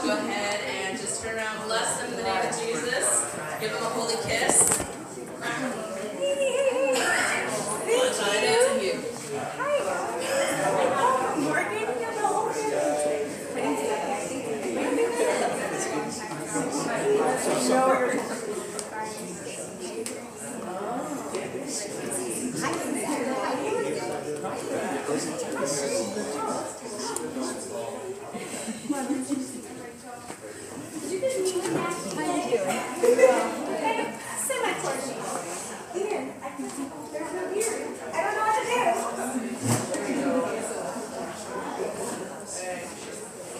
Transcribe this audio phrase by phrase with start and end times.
[0.00, 3.36] go, go ahead and just turn around, bless them in the name of Jesus.
[3.60, 4.68] Give them a holy kiss.
[7.86, 8.94] Vagina to you.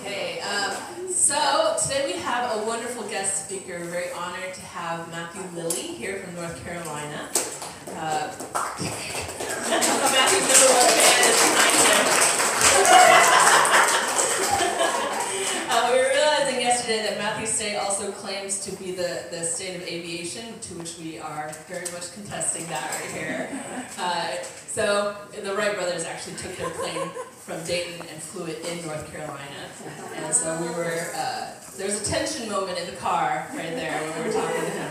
[0.03, 0.73] Okay, um,
[1.13, 3.79] so today we have a wonderful guest speaker.
[3.79, 7.29] We're very honored to have Matthew Lilley here from North Carolina.
[7.97, 8.31] Uh,
[9.71, 12.07] Matthew's number one fan is behind him.
[15.71, 19.77] uh, we were realizing yesterday that Matthew State also claims to be the, the state
[19.77, 23.49] of aviation, to which we are very much contesting that right here.
[23.99, 28.87] Uh, so the Wright brothers actually took their plane from Dayton and flew it in
[28.87, 29.67] North Carolina.
[30.17, 34.01] And so we were, uh, there was a tension moment in the car right there
[34.01, 34.91] when we were talking to him.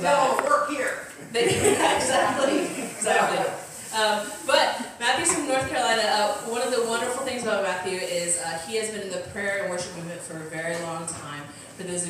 [0.00, 1.06] About, work here.
[1.32, 3.38] they, exactly, exactly.
[3.96, 6.02] Um, but Matthew's from North Carolina.
[6.02, 9.22] Uh, one of the wonderful things about Matthew is uh, he has been in the
[9.32, 11.44] prayer and worship movement for a very long time.
[11.76, 12.06] For those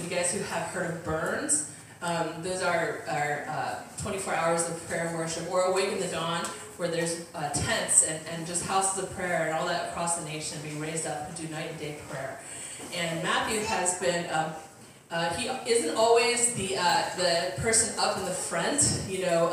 [0.63, 1.71] heard of Burns,
[2.03, 6.45] um, those are, are uh, 24 hours of prayer and worship, or Awaken the Dawn,
[6.77, 10.29] where there's uh, tents and, and just houses of prayer and all that across the
[10.29, 12.41] nation being raised up to do night and day prayer.
[12.95, 14.53] And Matthew has been, um,
[15.11, 19.49] uh, he isn't always the, uh, the person up in the front, you know,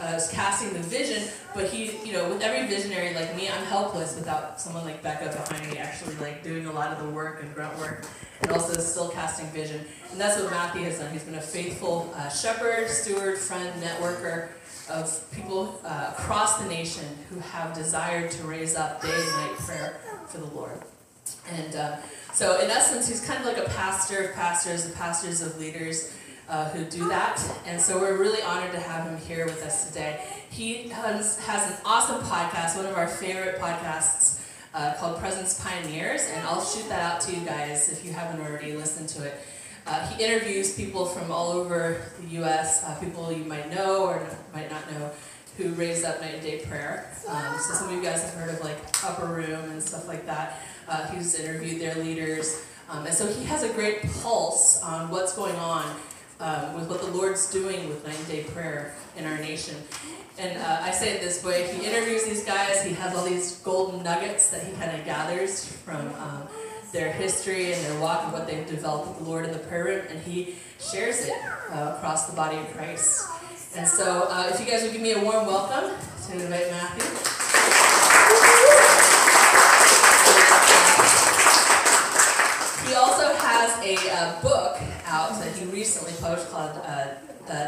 [0.00, 4.16] uh, casting the vision, but he, you know, with every visionary like me, I'm helpless
[4.16, 7.54] without someone like Becca behind me actually like doing a lot of the work and
[7.54, 8.04] grunt work,
[8.40, 9.84] and also still casting vision.
[10.10, 11.12] And that's what Matthew has done.
[11.12, 14.48] He's been a faithful uh, shepherd, steward, friend, networker
[14.90, 19.56] of people uh, across the nation who have desired to raise up day and night
[19.58, 20.82] prayer for the Lord.
[21.50, 21.96] And uh,
[22.32, 26.12] so, in essence, he's kind of like a pastor of pastors, the pastors of leaders
[26.52, 27.42] uh, who do that.
[27.64, 30.22] And so, we're really honored to have him here with us today.
[30.50, 34.38] He has, has an awesome podcast, one of our favorite podcasts,
[34.74, 36.28] uh, called Presence Pioneers.
[36.30, 39.40] And I'll shoot that out to you guys if you haven't already listened to it.
[39.86, 44.24] Uh, he interviews people from all over the U.S., uh, people you might know or
[44.52, 45.10] might not know,
[45.56, 47.10] who raise up night and day prayer.
[47.28, 50.26] Um, so some of you guys have heard of like Upper Room and stuff like
[50.26, 50.60] that.
[50.86, 55.34] Uh, he's interviewed their leaders, um, and so he has a great pulse on what's
[55.34, 55.84] going on
[56.42, 59.76] um, with what the Lord's doing with night and day prayer in our nation.
[60.38, 62.82] And uh, I say it this way: he interviews these guys.
[62.82, 66.48] He has all these golden nuggets that he kind of gathers from um,
[66.92, 69.84] their history and their walk and what they've developed with the Lord in the prayer
[69.84, 71.34] room, and he shares it
[71.70, 73.28] uh, across the body of Christ.
[73.76, 77.08] And so, uh, if you guys would give me a warm welcome to invite Matthew.
[82.88, 84.76] He also has a uh, book
[85.12, 87.04] out that he recently published called uh,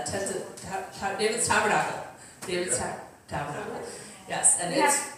[0.05, 2.01] Tent of- Ta- Ta- David's Tabernacle.
[2.47, 2.97] David's Ta-
[3.29, 3.83] Tabernacle.
[4.29, 5.13] Yes, and it's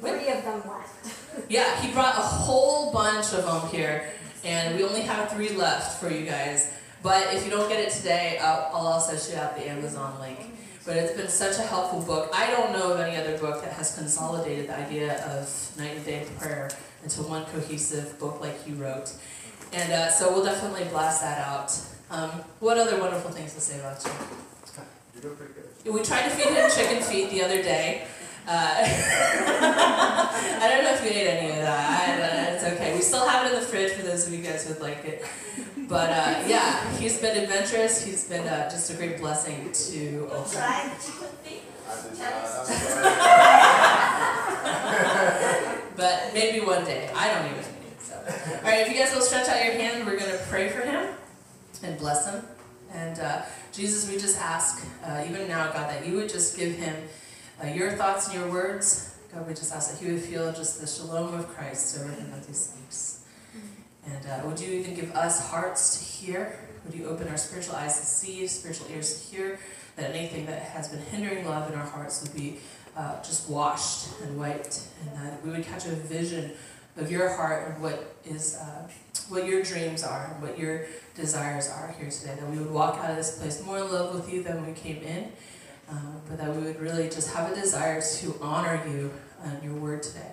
[0.00, 1.50] three of them left.
[1.50, 4.10] yeah, he brought a whole bunch of them here,
[4.44, 6.72] and we only have three left for you guys.
[7.02, 10.40] But if you don't get it today, I'll, I'll also shoot out the Amazon link.
[10.84, 12.30] But it's been such a helpful book.
[12.34, 16.04] I don't know of any other book that has consolidated the idea of night and
[16.04, 16.70] day prayer
[17.04, 19.12] into one cohesive book like he wrote.
[19.72, 21.72] And uh, so we'll definitely blast that out.
[22.10, 22.30] Um,
[22.60, 24.10] what other wonderful things to say about you?
[25.14, 25.92] You're doing pretty good.
[25.92, 28.06] We tried to feed him chicken feet the other day.
[28.46, 28.50] Uh,
[30.60, 31.90] I don't know if you ate any of that.
[31.90, 32.94] I, uh, it's okay.
[32.94, 35.04] We still have it in the fridge for those of you guys who would like
[35.04, 35.24] it.
[35.86, 38.02] But uh, yeah, he's been adventurous.
[38.02, 40.64] He's been uh, just a great blessing to Oakland.
[40.64, 42.68] I did not.
[45.98, 47.10] But maybe one day.
[47.12, 47.64] I don't even need it.
[47.64, 47.77] So.
[48.28, 50.82] All right, if you guys will stretch out your hand, we're going to pray for
[50.82, 51.14] him
[51.82, 52.44] and bless him.
[52.92, 53.42] And uh,
[53.72, 56.94] Jesus, we just ask, uh, even now, God, that you would just give him
[57.62, 59.16] uh, your thoughts and your words.
[59.32, 62.30] God, we just ask that he would feel just the shalom of Christ over him
[62.38, 63.24] as he speaks.
[64.04, 66.58] And uh, would you even give us hearts to hear?
[66.84, 69.58] Would you open our spiritual eyes to see, spiritual ears to hear,
[69.96, 72.58] that anything that has been hindering love in our hearts would be
[72.94, 76.52] uh, just washed and wiped, and that we would catch a vision
[76.98, 78.88] of your heart and what is uh,
[79.28, 82.34] what your dreams are and what your desires are here today.
[82.38, 84.72] That we would walk out of this place more in love with you than we
[84.72, 85.32] came in,
[85.88, 89.12] um, but that we would really just have a desire to honor you
[89.44, 90.32] and your word today.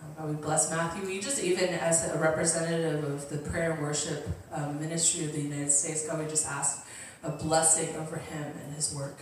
[0.00, 1.06] Um, God, we bless Matthew.
[1.06, 5.42] We just even as a representative of the prayer and worship um, ministry of the
[5.42, 6.86] United States, God, we just ask
[7.22, 9.18] a blessing over him and his work.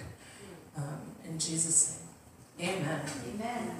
[0.76, 2.04] Um, in Jesus' name,
[2.60, 3.00] Amen.
[3.34, 3.70] Amen.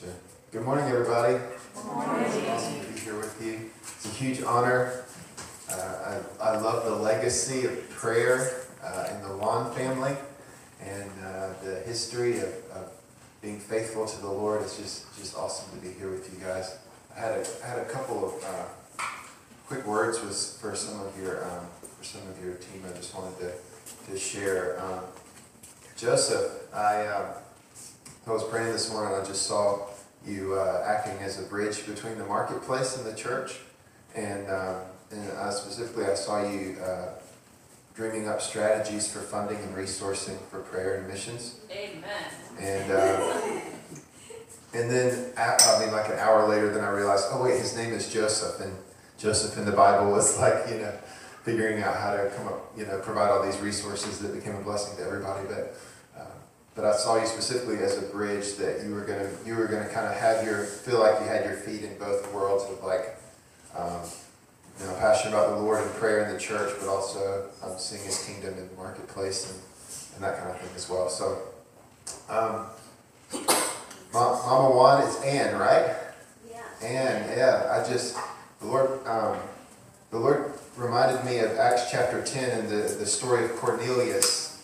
[0.00, 0.14] Sure.
[0.52, 1.38] Good morning, everybody.
[1.76, 2.24] Good morning.
[2.48, 3.70] Awesome to be here with you.
[3.82, 5.04] It's a huge honor.
[5.70, 10.16] Uh, I, I love the legacy of prayer uh, in the Juan family
[10.82, 12.90] and uh, the history of, of
[13.40, 14.62] being faithful to the Lord.
[14.62, 16.78] It's just, just awesome to be here with you guys.
[17.16, 19.04] I had a, I had a couple of uh,
[19.68, 21.66] quick words was for some of your um,
[21.96, 22.82] for some of your team.
[22.92, 23.52] I just wanted to,
[24.10, 24.80] to share.
[24.80, 25.04] Um,
[25.96, 27.26] Joseph, I um,
[28.26, 29.16] I was praying this morning.
[29.16, 29.86] I just saw
[30.26, 33.58] you uh, acting as a bridge between the marketplace and the church,
[34.14, 34.76] and um,
[35.10, 37.08] and I specifically I saw you uh,
[37.94, 41.60] dreaming up strategies for funding and resourcing for prayer and missions.
[41.70, 42.04] Amen.
[42.58, 43.40] And uh,
[44.74, 47.92] and then I mean, like an hour later, then I realized, oh wait, his name
[47.92, 48.76] is Joseph, and
[49.18, 50.92] Joseph in the Bible was like you know
[51.44, 54.60] figuring out how to come up, you know, provide all these resources that became a
[54.60, 55.74] blessing to everybody, but.
[56.76, 59.66] Uh, but I saw you specifically as a bridge that you were gonna you were
[59.66, 62.82] gonna kind of have your feel like you had your feet in both worlds of
[62.84, 63.16] like
[63.76, 64.00] um,
[64.78, 68.02] you know passion about the Lord and prayer in the church, but also um, seeing
[68.04, 71.08] His kingdom in the marketplace and, and that kind of thing as well.
[71.08, 71.38] So,
[72.28, 72.66] um,
[74.12, 75.96] Mama Juan, it's Ann, right?
[76.50, 76.86] Yeah.
[76.86, 77.70] Ann, yeah.
[77.70, 78.16] I just
[78.60, 79.36] the Lord um,
[80.10, 84.62] the Lord reminded me of Acts chapter ten and the the story of Cornelius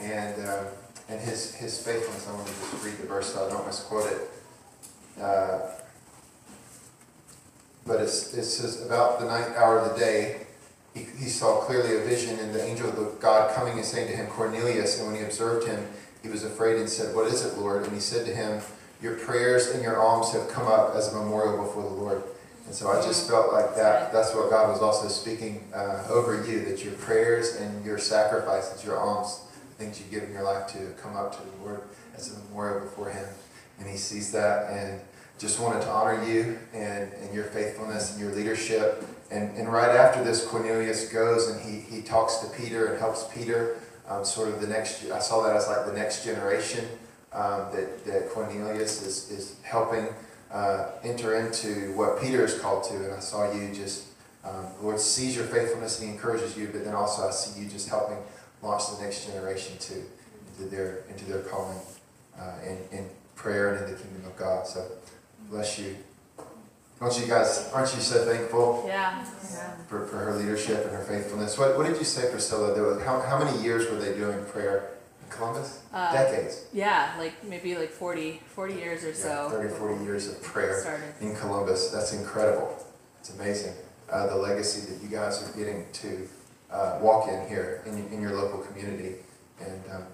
[0.00, 0.48] and.
[0.48, 0.66] Um,
[1.08, 2.28] and his, his faithfulness.
[2.28, 4.30] I want to just read the verse so I don't misquote it.
[5.20, 5.60] Uh,
[7.86, 10.46] but it says, About the ninth hour of the day,
[10.94, 14.16] he, he saw clearly a vision, and the angel of God coming and saying to
[14.16, 14.98] him, Cornelius.
[14.98, 15.86] And when he observed him,
[16.22, 17.84] he was afraid and said, What is it, Lord?
[17.84, 18.62] And he said to him,
[19.00, 22.22] Your prayers and your alms have come up as a memorial before the Lord.
[22.66, 24.12] And so I just felt like that.
[24.12, 28.84] That's what God was also speaking uh, over you, that your prayers and your sacrifices,
[28.84, 29.40] your alms,
[29.72, 31.82] things you've given your life to come up to the Lord
[32.16, 33.26] as a memorial before Him.
[33.78, 35.00] And He sees that and
[35.42, 39.04] just wanted to honor you and, and your faithfulness and your leadership.
[39.30, 43.26] And, and right after this, Cornelius goes and he, he talks to Peter and helps
[43.34, 46.86] Peter, um, sort of the next, I saw that as like the next generation
[47.32, 50.08] um, that, that Cornelius is, is helping
[50.52, 52.94] uh, enter into what Peter is called to.
[52.94, 54.08] And I saw you just,
[54.44, 57.68] um, Lord sees your faithfulness and He encourages you, but then also I see you
[57.68, 58.18] just helping
[58.62, 59.94] launch the next generation to
[60.58, 61.78] into their into their calling
[62.38, 64.66] uh, in, in prayer and in the kingdom of God.
[64.66, 64.86] So
[65.50, 65.96] bless you.
[67.00, 69.24] Don't you guys, aren't you so thankful yeah.
[69.88, 71.58] For, for her leadership and her faithfulness?
[71.58, 72.74] What, what did you say, Priscilla?
[72.74, 75.82] There was, how, how many years were they doing prayer in Columbus?
[75.92, 76.66] Uh, Decades.
[76.72, 79.48] Yeah, like maybe like 40, 40 years or yeah, so.
[79.50, 81.12] 30, 40 years of prayer started.
[81.20, 81.90] in Columbus.
[81.90, 82.86] That's incredible.
[83.18, 83.74] It's amazing.
[84.08, 86.28] Uh, the legacy that you guys are getting to
[86.72, 89.16] uh, walk in here in, in your local community.
[89.60, 90.04] And, um,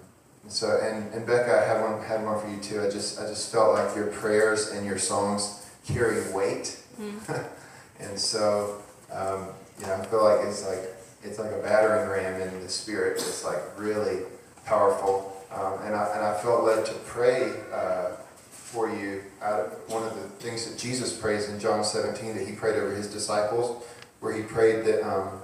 [0.43, 2.81] and so, and, and Becca, I had one, had one for you too.
[2.81, 6.81] I just, I just felt like your prayers and your songs carry weight.
[6.99, 7.45] Mm.
[7.99, 9.47] and so, um,
[9.79, 10.79] you know, I feel like it's like,
[11.23, 13.13] it's like a battering ram in the spirit.
[13.13, 14.19] It's like really
[14.65, 15.35] powerful.
[15.51, 18.11] Um, and, I, and I felt led to pray uh,
[18.49, 19.23] for you.
[19.41, 22.75] Out of one of the things that Jesus prays in John 17 that he prayed
[22.75, 23.83] over his disciples,
[24.19, 25.38] where he prayed that um,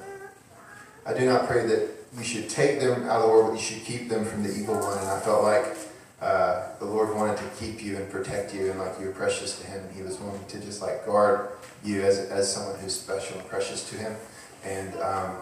[1.05, 3.62] I do not pray that you should take them out of the world, but you
[3.62, 4.97] should keep them from the evil one.
[4.97, 5.77] And I felt like
[6.21, 9.59] uh, the Lord wanted to keep you and protect you, and like you were precious
[9.59, 11.50] to Him, and He was wanting to just like guard
[11.83, 14.15] you as, as someone who's special and precious to Him.
[14.63, 15.35] And um,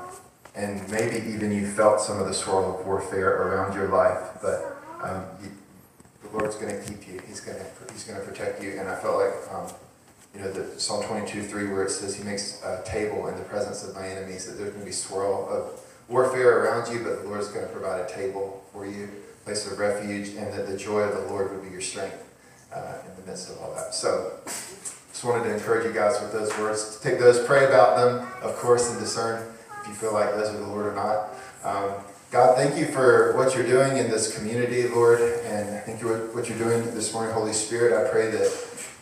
[0.55, 4.77] and maybe even you felt some of the swirl of warfare around your life, but
[5.01, 5.50] um, you,
[6.22, 7.20] the Lord's going to keep you.
[7.27, 8.72] He's going to He's going to protect you.
[8.79, 9.67] And I felt like um,
[10.34, 13.44] you know, the Psalm 22, 3, where it says he makes a table in the
[13.44, 17.22] presence of my enemies, that there's going to be swirl of warfare around you, but
[17.22, 19.10] the Lord is going to provide a table for you,
[19.46, 22.30] place of refuge, and that the joy of the Lord would be your strength
[22.74, 23.94] uh, in the midst of all that.
[23.94, 27.00] So, just wanted to encourage you guys with those words.
[27.00, 29.48] Take those, pray about them, of course, and discern
[29.82, 31.30] if you feel like those are the Lord or not.
[31.63, 36.08] Um, God, thank you for what you're doing in this community, Lord, and thank you
[36.08, 37.94] for what you're doing this morning, Holy Spirit.
[37.94, 38.48] I pray that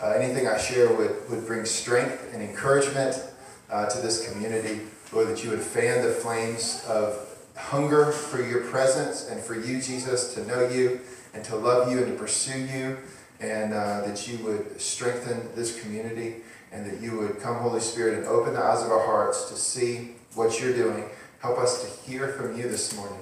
[0.02, 3.24] uh, anything I share would, would bring strength and encouragement
[3.70, 4.82] uh, to this community.
[5.14, 9.82] Lord, that you would fan the flames of hunger for your presence and for you,
[9.82, 11.02] Jesus, to know you
[11.34, 12.98] and to love you and to pursue you,
[13.40, 16.38] and uh, that you would strengthen this community
[16.72, 19.56] and that you would come, Holy Spirit, and open the eyes of our hearts to
[19.56, 21.06] see what you're doing.
[21.40, 23.20] Help us to hear from you this morning.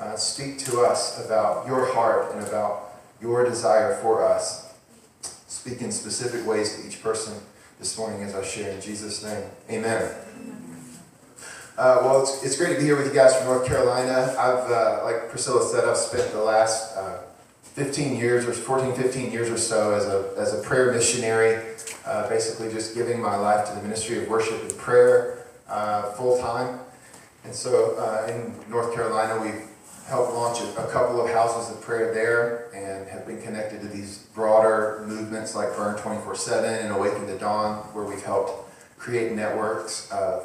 [0.00, 4.69] uh, speak to us about your heart and about your desire for us.
[5.60, 7.34] Speak in specific ways to each person
[7.78, 9.44] this morning as I share in Jesus' name.
[9.68, 10.10] Amen.
[11.76, 14.34] Uh, well, it's, it's great to be here with you guys from North Carolina.
[14.38, 17.24] I've, uh, like Priscilla said, I've spent the last uh,
[17.74, 21.62] 15 years or 14, 15 years or so as a, as a prayer missionary,
[22.06, 26.40] uh, basically just giving my life to the ministry of worship and prayer uh, full
[26.40, 26.80] time.
[27.44, 29.69] And so uh, in North Carolina, we've
[30.10, 33.86] helped launch a, a couple of houses of prayer there and have been connected to
[33.86, 39.32] these broader movements like Burn 24 7 and Awaken the Dawn, where we've helped create
[39.32, 40.42] networks of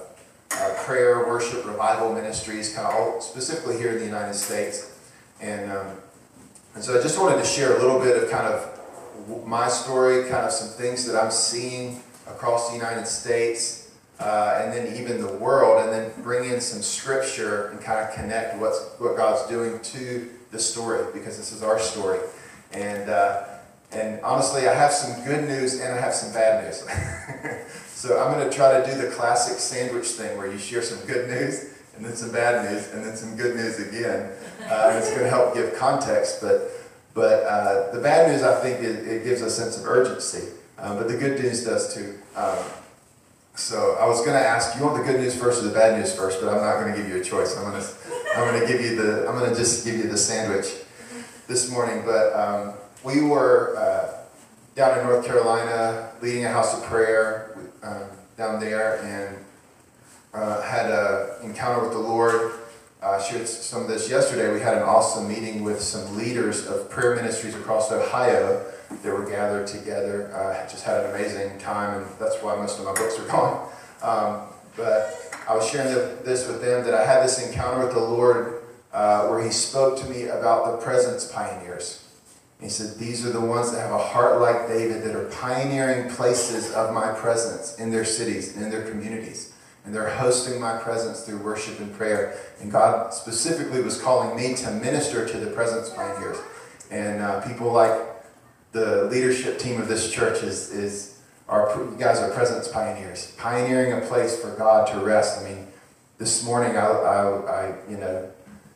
[0.51, 4.93] uh, prayer, worship, revival ministries, kind of all specifically here in the United States.
[5.41, 5.88] And, um,
[6.75, 10.29] and so I just wanted to share a little bit of kind of my story,
[10.29, 13.84] kind of some things that I'm seeing across the United States,
[14.19, 18.15] uh, and then even the world, and then bring in some scripture and kind of
[18.15, 22.19] connect what's what God's doing to the story because this is our story.
[22.72, 23.43] And uh,
[23.91, 26.84] and honestly, I have some good news and I have some bad news.
[27.88, 31.05] so I'm going to try to do the classic sandwich thing where you share some
[31.07, 34.31] good news and then some bad news and then some good news again.
[34.69, 36.41] Uh, it's going to help give context.
[36.41, 36.72] But
[37.13, 40.50] but uh, the bad news, I think, it, it, gives a sense of urgency.
[40.77, 42.19] Um, but the good news does too.
[42.36, 42.57] Um,
[43.55, 45.97] so I was going to ask, you want the good news first or the bad
[45.97, 46.41] news first?
[46.41, 47.57] But I'm not going to give you a choice.
[47.57, 47.88] I'm going to
[48.35, 50.74] I'm going to give you the I'm going to just give you the sandwich
[51.47, 52.03] this morning.
[52.05, 54.25] But um, we were uh,
[54.75, 58.03] down in North Carolina leading a house of prayer um,
[58.38, 59.38] down there and
[60.33, 62.51] uh, had an encounter with the Lord.
[63.05, 64.51] I uh, shared some of this yesterday.
[64.51, 68.65] We had an awesome meeting with some leaders of prayer ministries across Ohio
[69.03, 70.33] that were gathered together.
[70.33, 73.69] Uh, just had an amazing time, and that's why most of my books are gone.
[74.01, 75.93] Um, but I was sharing
[76.24, 80.00] this with them that I had this encounter with the Lord uh, where He spoke
[80.00, 82.09] to me about the presence pioneers.
[82.59, 86.09] He said, These are the ones that have a heart like David that are pioneering
[86.09, 89.53] places of my presence in their cities, and in their communities.
[89.85, 92.37] And they're hosting my presence through worship and prayer.
[92.59, 96.37] And God specifically was calling me to minister to the presence pioneers.
[96.89, 97.93] And uh, people like
[98.71, 103.93] the leadership team of this church is, is our, you guys are presence pioneers, pioneering
[103.93, 105.41] a place for God to rest.
[105.41, 105.67] I mean,
[106.17, 108.31] this morning I, I, I you know,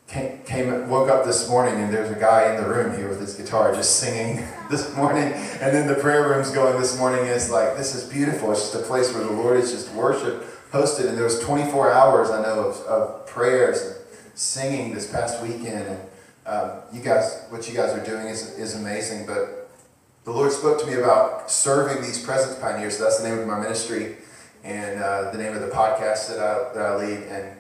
[0.08, 3.36] came, woke up this morning and there's a guy in the room here with his
[3.36, 5.34] guitar just singing this morning.
[5.34, 8.52] And then the prayer room's going this morning it's like, this is beautiful.
[8.52, 11.08] It's just a place where the Lord is just worship hosted.
[11.08, 13.96] And there was 24 hours, I know, of, of prayers and
[14.36, 15.88] singing this past weekend.
[15.88, 16.00] And
[16.46, 19.26] um, you guys, what you guys are doing is, is amazing.
[19.26, 19.70] But
[20.24, 22.98] the Lord spoke to me about serving these presence pioneers.
[22.98, 24.18] That's the name of my ministry
[24.64, 27.24] and uh, the name of the podcast that I, that I lead.
[27.24, 27.58] And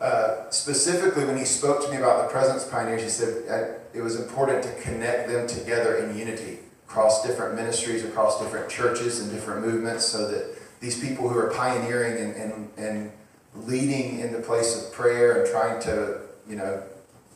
[0.00, 4.02] uh, specifically, when he spoke to me about the presence pioneers, he said uh, it
[4.02, 9.30] was important to connect them together in unity across different ministries, across different churches and
[9.30, 13.12] different movements, so that these people who are pioneering and, and, and
[13.54, 16.82] leading in the place of prayer and trying to, you know,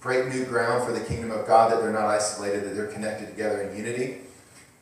[0.01, 3.29] break new ground for the kingdom of God, that they're not isolated, that they're connected
[3.29, 4.19] together in unity.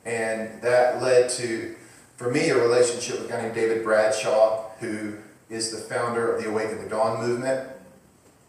[0.04, 1.74] And that led to,
[2.16, 5.14] for me, a relationship with a guy named David Bradshaw, who
[5.50, 7.68] is the founder of the Awaken the Dawn movement.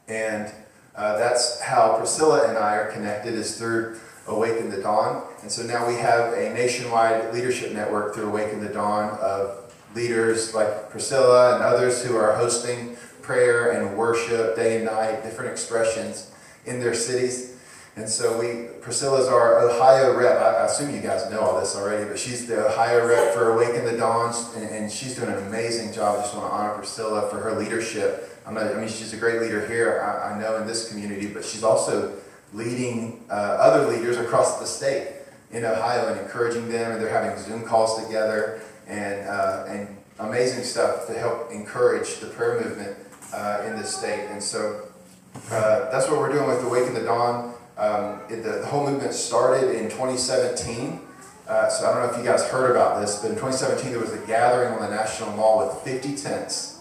[0.08, 0.51] And
[0.96, 5.24] uh, that's how Priscilla and I are connected is through Awaken the Dawn.
[5.41, 9.61] And so now we have a nationwide leadership network through Awaken the Dawn of
[9.96, 15.52] leaders like Priscilla and others who are hosting prayer and worship day and night, different
[15.52, 16.32] expressions
[16.66, 17.58] in their cities.
[17.96, 20.40] And so we, Priscilla's our Ohio rep.
[20.40, 23.84] I, assume you guys know all this already, but she's the Ohio rep for Awaken
[23.84, 26.18] the Dawns, and, and she's doing an amazing job.
[26.18, 28.30] I just want to honor Priscilla for her leadership.
[28.50, 31.44] Not, I mean, she's a great leader here, I, I know, in this community, but
[31.44, 32.18] she's also
[32.54, 35.08] leading uh, other leaders across the state
[35.52, 40.64] in Ohio and encouraging them, and they're having Zoom calls together and, uh, and amazing
[40.64, 42.98] stuff to help encourage the prayer movement
[43.34, 44.28] uh, in this state.
[44.30, 44.88] And so
[45.50, 47.54] uh, that's what we're doing with Awaken the Dawn.
[47.78, 51.00] Um, it, the, the, whole movement started in 2017.
[51.48, 54.00] Uh, so I don't know if you guys heard about this, but in 2017 there
[54.00, 56.80] was a gathering on the National Mall with 50 tents,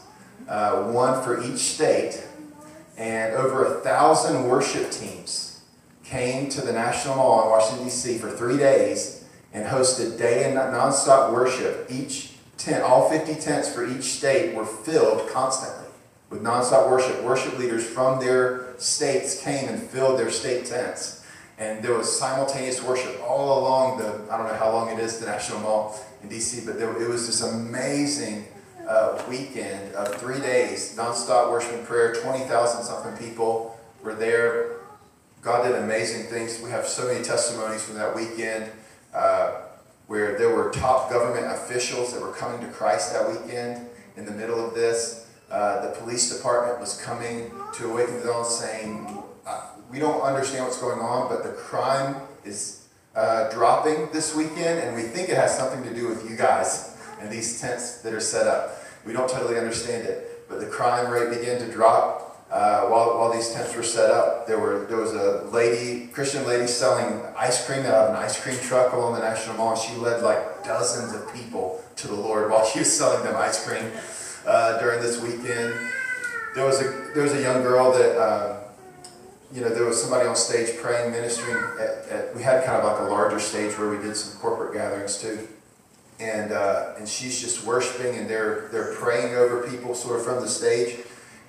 [0.48, 2.22] uh, one for each state,
[2.98, 5.62] and over a thousand worship teams
[6.04, 8.18] came to the National Mall in Washington, D.C.
[8.18, 9.19] for three days
[9.52, 11.86] and hosted day and nonstop worship.
[11.90, 15.88] Each tent, all 50 tents for each state were filled constantly
[16.28, 17.22] with nonstop worship.
[17.22, 21.26] Worship leaders from their states came and filled their state tents.
[21.58, 25.18] And there was simultaneous worship all along the, I don't know how long it is,
[25.18, 28.46] the National Mall in DC, but there, it was this amazing
[28.88, 32.14] uh, weekend of three days, nonstop worship and prayer.
[32.14, 34.80] 20,000 something people were there
[35.42, 36.60] God did amazing things.
[36.62, 38.70] We have so many testimonies from that weekend
[40.10, 43.86] where there were top government officials that were coming to Christ that weekend
[44.16, 45.28] in the middle of this.
[45.48, 50.80] Uh, the police department was coming to Awaken Dawn saying, uh, We don't understand what's
[50.80, 55.56] going on, but the crime is uh, dropping this weekend, and we think it has
[55.56, 58.82] something to do with you guys and these tents that are set up.
[59.06, 62.19] We don't totally understand it, but the crime rate began to drop
[62.50, 66.44] uh, while, while these tents were set up, there were there was a lady, Christian
[66.46, 69.76] lady, selling ice cream out of an ice cream truck along the National Mall.
[69.76, 73.64] She led like dozens of people to the Lord while she was selling them ice
[73.64, 73.92] cream
[74.46, 75.72] uh, during this weekend.
[76.56, 78.60] There was a there was a young girl that uh,
[79.52, 81.56] you know there was somebody on stage praying, ministering.
[81.80, 84.74] At, at, we had kind of like a larger stage where we did some corporate
[84.74, 85.46] gatherings too,
[86.18, 90.40] and uh, and she's just worshiping and they're they're praying over people sort of from
[90.40, 90.96] the stage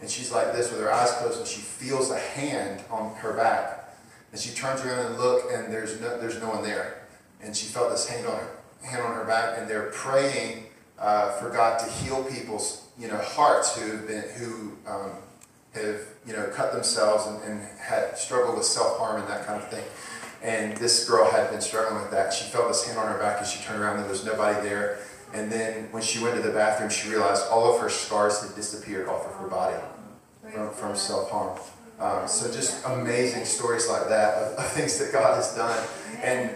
[0.02, 3.34] and she's like this with her eyes closed, and she feels a hand on her
[3.34, 3.96] back.
[4.32, 7.04] And she turns around and look, and there's no, there's no one there.
[7.42, 8.48] And she felt this hand on her,
[8.84, 10.66] hand on her back, and they're praying
[10.98, 15.12] uh, for God to heal people's, you know, hearts who have been, who um,
[15.74, 19.62] have, you know, cut themselves and, and had struggled with self harm and that kind
[19.62, 19.84] of thing.
[20.42, 22.34] And this girl had been struggling with that.
[22.34, 24.68] She felt this hand on her back, and she turned around, and there was nobody
[24.68, 24.98] there.
[25.34, 28.56] And then when she went to the bathroom, she realized all of her scars had
[28.56, 29.78] disappeared off of her body
[30.52, 31.58] from, from self-harm.
[32.00, 35.88] Um, so just amazing stories like that of, of, things that God has done.
[36.24, 36.50] And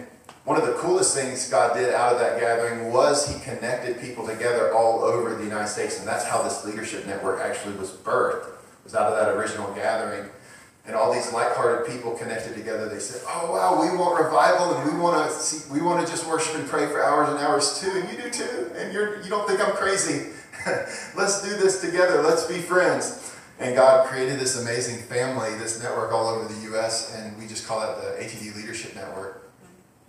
[0.43, 4.25] one of the coolest things God did out of that gathering was he connected people
[4.25, 5.99] together all over the United States.
[5.99, 8.49] And that's how this leadership network actually was birthed,
[8.83, 10.29] was out of that original gathering.
[10.87, 12.87] And all these like-hearted people connected together.
[12.87, 16.11] They said, "Oh wow, we want revival, and we want to see, we want to
[16.11, 18.71] just worship and pray for hours and hours too, and you do too.
[18.75, 20.29] And you're you don't think I'm crazy?
[21.17, 22.21] Let's do this together.
[22.21, 23.24] Let's be friends."
[23.59, 27.65] And God created this amazing family, this network all over the U.S., and we just
[27.65, 29.49] call it the ATD Leadership Network.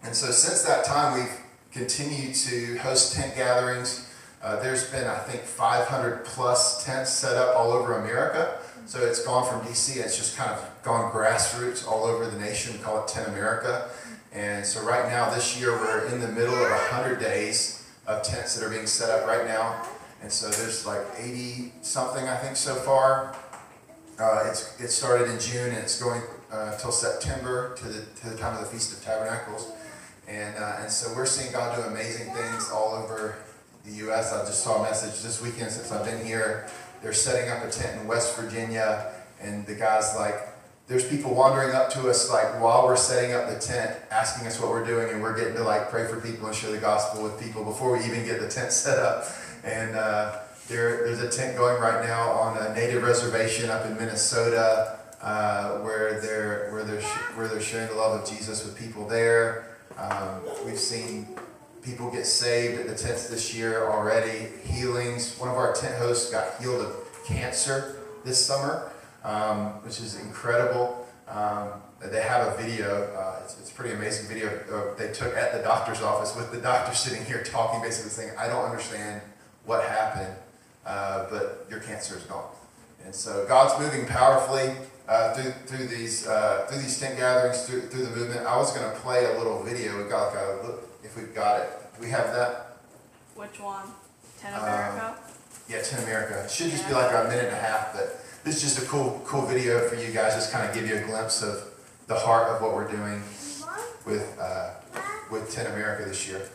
[0.02, 4.12] And so since that time, we've continued to host tent gatherings.
[4.42, 8.58] Uh, there's been, I think, 500 plus tents set up all over America.
[8.86, 12.72] So it's gone from DC, it's just kind of gone grassroots all over the nation.
[12.72, 13.88] We call it Tent America.
[14.32, 18.54] And so right now, this year, we're in the middle of 100 days of tents
[18.54, 19.88] that are being set up right now.
[20.22, 23.36] And so there's like 80 something, I think, so far.
[24.18, 28.36] Uh, it's, it started in June and it's going uh, September to the, to the
[28.36, 29.72] time of the Feast of Tabernacles.
[30.28, 33.36] And, uh, and so we're seeing God do amazing things all over
[33.84, 34.32] the U.S.
[34.32, 36.68] I just saw a message this weekend since I've been here.
[37.02, 40.34] They're setting up a tent in West Virginia, and the guy's like,
[40.88, 44.60] there's people wandering up to us like while we're setting up the tent, asking us
[44.60, 47.22] what we're doing, and we're getting to like pray for people and share the gospel
[47.22, 49.24] with people before we even get the tent set up.
[49.64, 50.38] And uh,
[50.68, 55.78] there, there's a tent going right now on a native reservation up in Minnesota uh,
[55.78, 57.02] where they're where they're
[57.34, 59.76] where they're sharing the love of Jesus with people there.
[59.98, 61.26] Um, we've seen
[61.82, 64.48] people get saved at the tents this year already.
[64.64, 65.38] Healings.
[65.38, 68.90] One of our tent hosts got healed of cancer this summer,
[69.24, 71.06] um, which is incredible.
[71.28, 71.70] Um,
[72.04, 73.04] they have a video.
[73.16, 74.48] Uh, it's, it's a pretty amazing video
[74.98, 78.48] they took at the doctor's office with the doctor sitting here talking, basically saying, "I
[78.48, 79.22] don't understand."
[79.66, 80.34] What happened,
[80.86, 82.48] uh, but your cancer is gone.
[83.04, 84.74] And so God's moving powerfully
[85.08, 88.46] uh, through, through these uh, through these tent gatherings, through, through the movement.
[88.46, 90.02] I was going to play a little video.
[90.02, 91.68] We got like a look if we've got it.
[91.96, 92.78] Do we have that?
[93.34, 93.84] Which one?
[94.40, 95.06] Tent America.
[95.06, 95.32] Um,
[95.68, 96.42] yeah, Tent America.
[96.44, 98.86] It should just be like a minute and a half, but this is just a
[98.86, 100.34] cool cool video for you guys.
[100.34, 101.62] Just kind of give you a glimpse of
[102.06, 103.22] the heart of what we're doing
[104.04, 104.70] with uh,
[105.30, 106.48] with Tent America this year.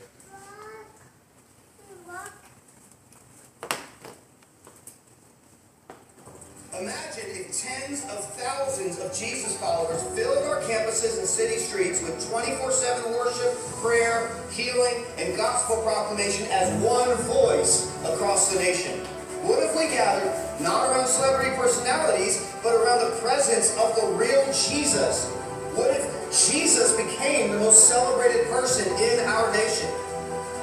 [6.82, 12.18] Imagine if tens of thousands of Jesus followers filled our campuses and city streets with
[12.32, 18.98] 24-7 worship, prayer, healing, and gospel proclamation as one voice across the nation.
[19.46, 24.44] What if we gathered not around celebrity personalities, but around the presence of the real
[24.48, 25.30] Jesus?
[25.78, 26.02] What if
[26.34, 29.88] Jesus became the most celebrated person in our nation?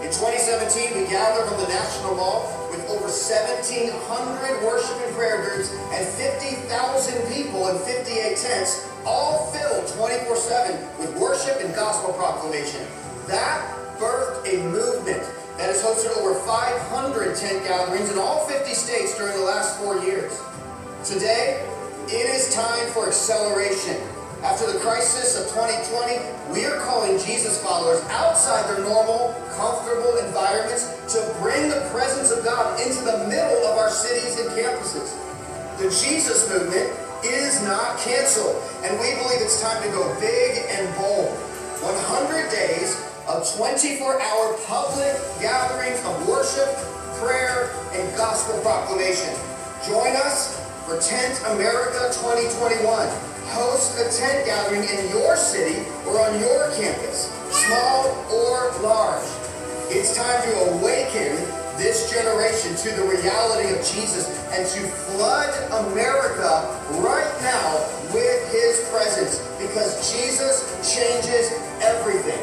[0.08, 3.92] In 2017, we gathered on the National Mall with over 1,700
[4.64, 6.64] worship and prayer groups and 50,000
[7.28, 12.80] people in 58 tents, all filled 24-7 with worship and gospel proclamation.
[13.26, 13.60] That
[14.00, 15.20] birthed a movement
[15.60, 19.98] that has hosted over 500 tent gatherings in all 50 states during the last four
[19.98, 20.32] years.
[21.04, 21.68] Today,
[22.06, 24.00] it is time for acceleration.
[24.42, 30.94] After the crisis of 2020, we are calling Jesus followers outside their normal, comfortable environments
[31.12, 35.18] to bring the presence of God into the middle of our cities and campuses.
[35.78, 36.86] The Jesus movement
[37.26, 38.62] is not canceled.
[38.86, 41.34] And we believe it's time to go big and bold.
[41.82, 42.94] 100 days
[43.26, 46.70] of 24 hour public gatherings of worship,
[47.18, 49.34] prayer, and gospel proclamation.
[49.82, 53.37] Join us for Tent America 2021.
[53.50, 59.26] Host a tent gathering in your city or on your campus, small or large.
[59.90, 61.36] It's time to awaken
[61.78, 65.48] this generation to the reality of Jesus and to flood
[65.86, 66.66] America
[67.00, 67.76] right now
[68.12, 72.38] with his presence because Jesus changes everything.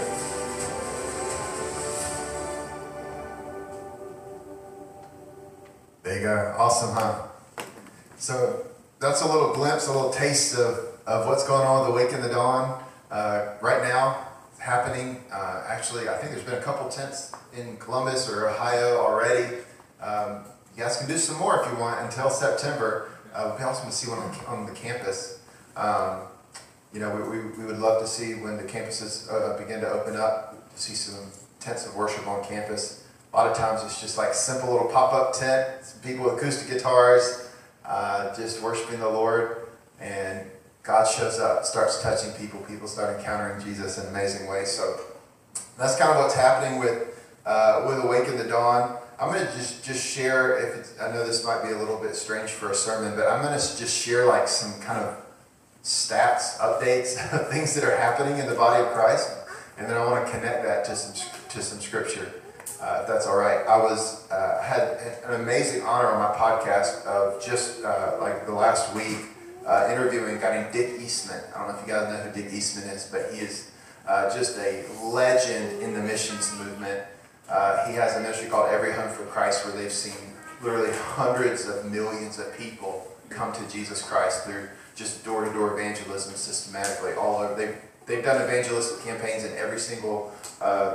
[6.04, 6.56] There you go.
[6.58, 7.28] Awesome, huh?
[8.18, 8.66] So
[9.00, 12.30] that's a little glimpse, a little taste of, of what's going on with Awaken the
[12.30, 12.84] Dawn.
[13.12, 14.28] Uh, right now,
[14.60, 15.24] happening.
[15.32, 19.58] Uh, actually, I think there's been a couple tents in Columbus or Ohio already.
[20.02, 20.44] Um,
[20.76, 23.12] you guys can do some more if you want until September.
[23.34, 25.42] Uh, we also want to see one on, on the campus.
[25.78, 26.22] Um,
[26.94, 29.90] you know, we, we, we would love to see when the campuses uh, begin to
[29.90, 33.06] open up, to see some tents of worship on campus.
[33.34, 35.68] A lot of times it's just like simple little pop-up tent,
[36.04, 37.52] people with acoustic guitars,
[37.86, 39.68] uh, just worshiping the Lord,
[40.00, 40.50] and
[40.86, 44.70] God shows up, starts touching people, people start encountering Jesus in amazing ways.
[44.70, 45.00] So
[45.80, 47.12] that's kind of what's happening with
[47.46, 48.98] uh, with Awaken the Dawn.
[49.20, 50.58] I'm going to just just share.
[50.58, 53.42] If I know this might be a little bit strange for a sermon, but I'm
[53.42, 55.18] going to just share like some kind of
[55.84, 57.16] stats, updates,
[57.50, 59.32] things that are happening in the body of Christ,
[59.78, 62.32] and then I want to connect that to some to some scripture.
[62.80, 63.66] Uh, if that's all right.
[63.66, 68.54] I was uh, had an amazing honor on my podcast of just uh, like the
[68.54, 69.35] last week
[69.66, 71.42] uh, interviewing a guy named Dick Eastman.
[71.54, 73.72] I don't know if you guys know who Dick Eastman is, but he is
[74.08, 77.04] uh, just a legend in the missions movement.
[77.50, 81.68] Uh, he has a ministry called Every Home for Christ, where they've seen literally hundreds
[81.68, 87.54] of millions of people come to Jesus Christ through just door-to-door evangelism systematically all over.
[87.54, 87.76] They've,
[88.06, 90.32] they've done evangelistic campaigns in every single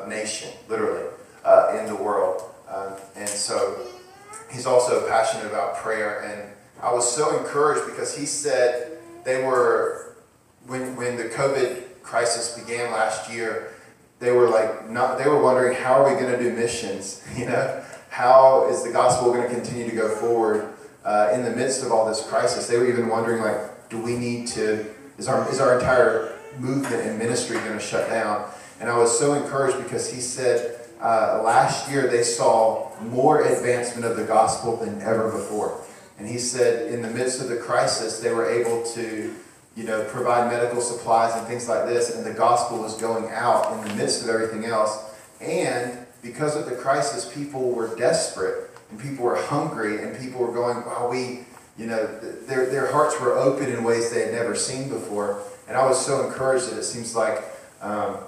[0.09, 1.04] nation, literally
[1.44, 2.42] uh, in the world.
[2.68, 3.87] Um, and so
[4.50, 6.20] he's also passionate about prayer.
[6.22, 6.49] And
[6.82, 10.16] I was so encouraged because he said they were,
[10.66, 13.74] when, when the COVID crisis began last year,
[14.18, 17.24] they were like, not, they were wondering, how are we going to do missions?
[17.36, 21.50] You know, how is the gospel going to continue to go forward uh, in the
[21.50, 22.66] midst of all this crisis?
[22.66, 24.86] They were even wondering, like, do we need to,
[25.18, 28.50] is our, is our entire movement and ministry going to shut down?
[28.80, 34.04] And I was so encouraged because he said, uh, last year they saw more advancement
[34.04, 35.82] of the gospel than ever before.
[36.20, 39.35] And he said in the midst of the crisis, they were able to,
[39.74, 43.72] you know, provide medical supplies and things like this, and the gospel was going out
[43.72, 45.14] in the midst of everything else.
[45.40, 50.52] And because of the crisis, people were desperate, and people were hungry, and people were
[50.52, 51.46] going, wow, we,
[51.78, 52.06] you know,
[52.46, 55.42] their, their hearts were open in ways they had never seen before.
[55.68, 57.42] And I was so encouraged that it seems like,
[57.80, 58.18] um,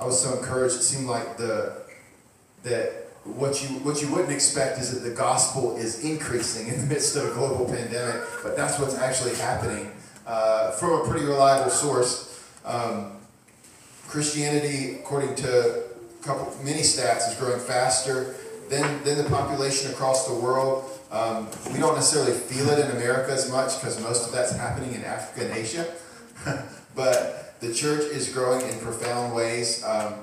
[0.00, 0.76] I was so encouraged.
[0.76, 1.82] It seemed like the
[2.62, 6.86] that what you what you wouldn't expect is that the gospel is increasing in the
[6.86, 9.92] midst of a global pandemic, but that's what's actually happening
[10.26, 12.44] uh, from a pretty reliable source.
[12.64, 13.12] Um,
[14.08, 15.84] Christianity, according to
[16.20, 18.34] a couple many stats, is growing faster
[18.68, 20.84] than, than the population across the world.
[21.10, 24.94] Um, we don't necessarily feel it in America as much because most of that's happening
[24.94, 25.86] in Africa and Asia,
[26.94, 29.84] but the church is growing in profound ways.
[29.84, 30.14] Um,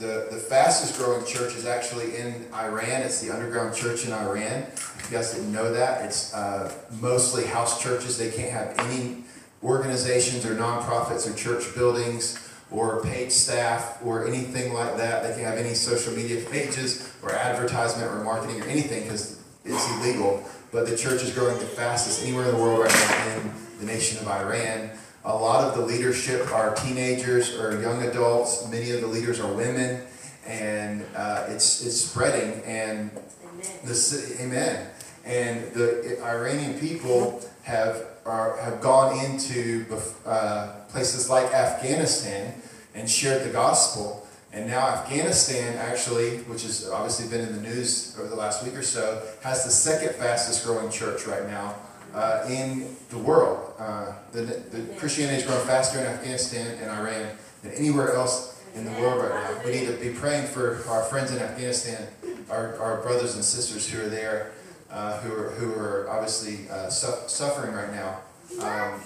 [0.00, 3.02] the, the fastest growing church is actually in Iran.
[3.02, 4.62] It's the underground church in Iran.
[4.62, 8.16] If you guys didn't know that, it's uh, mostly house churches.
[8.16, 9.24] They can't have any
[9.62, 15.22] organizations or nonprofits or church buildings or paid staff or anything like that.
[15.22, 19.90] They can't have any social media pages or advertisement or marketing or anything because it's
[19.98, 20.42] illegal.
[20.72, 23.84] But the church is growing the fastest anywhere in the world right now in the
[23.84, 24.92] nation of Iran.
[25.24, 28.66] A lot of the leadership are teenagers or young adults.
[28.70, 30.02] Many of the leaders are women,
[30.46, 32.62] and uh, it's it's spreading.
[32.64, 33.10] And
[33.44, 33.66] amen.
[33.84, 34.86] the amen.
[35.26, 39.84] And the Iranian people have are, have gone into
[40.24, 42.54] uh, places like Afghanistan
[42.94, 44.26] and shared the gospel.
[44.52, 48.74] And now Afghanistan, actually, which has obviously been in the news over the last week
[48.74, 51.76] or so, has the second fastest growing church right now
[52.14, 53.72] uh, in the world.
[53.78, 58.84] Uh, the, the Christianity is growing faster in Afghanistan and Iran than anywhere else in
[58.84, 59.64] the world right now.
[59.64, 62.06] We need to be praying for our friends in Afghanistan,
[62.48, 64.52] our, our brothers and sisters who are there,
[64.90, 68.20] uh, who, are, who are obviously uh, su suffering right now.
[68.62, 69.00] Um,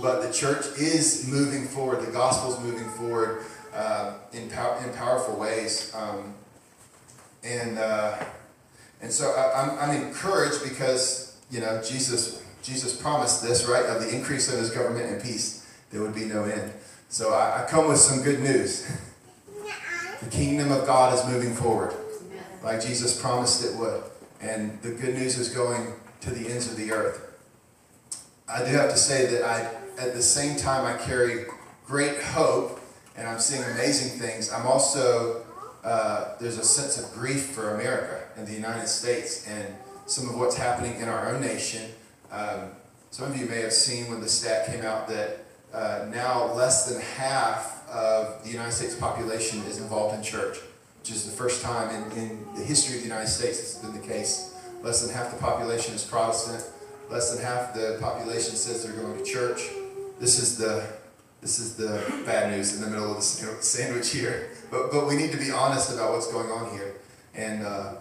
[0.00, 2.06] but the church is moving forward.
[2.06, 5.92] The gospel is moving forward uh, in, pow in powerful ways.
[5.94, 6.34] Um,
[7.42, 8.18] and, uh,
[9.00, 13.86] and so I, I'm, I'm encouraged because you know, Jesus Jesus promised this, right?
[13.86, 16.72] Of the increase of his government and peace, there would be no end.
[17.08, 18.90] So I, I come with some good news.
[20.20, 21.94] The kingdom of God is moving forward,
[22.62, 24.02] like Jesus promised it would.
[24.42, 27.38] And the good news is going to the ends of the earth.
[28.48, 29.62] I do have to say that I,
[29.98, 31.46] at the same time, I carry
[31.86, 32.80] great hope
[33.16, 34.52] and I'm seeing amazing things.
[34.52, 35.44] I'm also,
[35.84, 39.74] uh, there's a sense of grief for America and the United States and
[40.10, 41.88] some of what's happening in our own nation.
[42.32, 42.72] Um,
[43.12, 46.90] some of you may have seen when the stat came out that uh, now less
[46.90, 50.58] than half of the United States population is involved in church,
[50.98, 53.92] which is the first time in, in the history of the United States has been
[54.00, 54.56] the case.
[54.82, 56.64] Less than half the population is Protestant.
[57.08, 59.62] Less than half the population says they're going to church.
[60.18, 60.86] This is the
[61.40, 64.50] this is the bad news in the middle of the sandwich here.
[64.72, 66.96] But but we need to be honest about what's going on here,
[67.34, 67.94] and uh,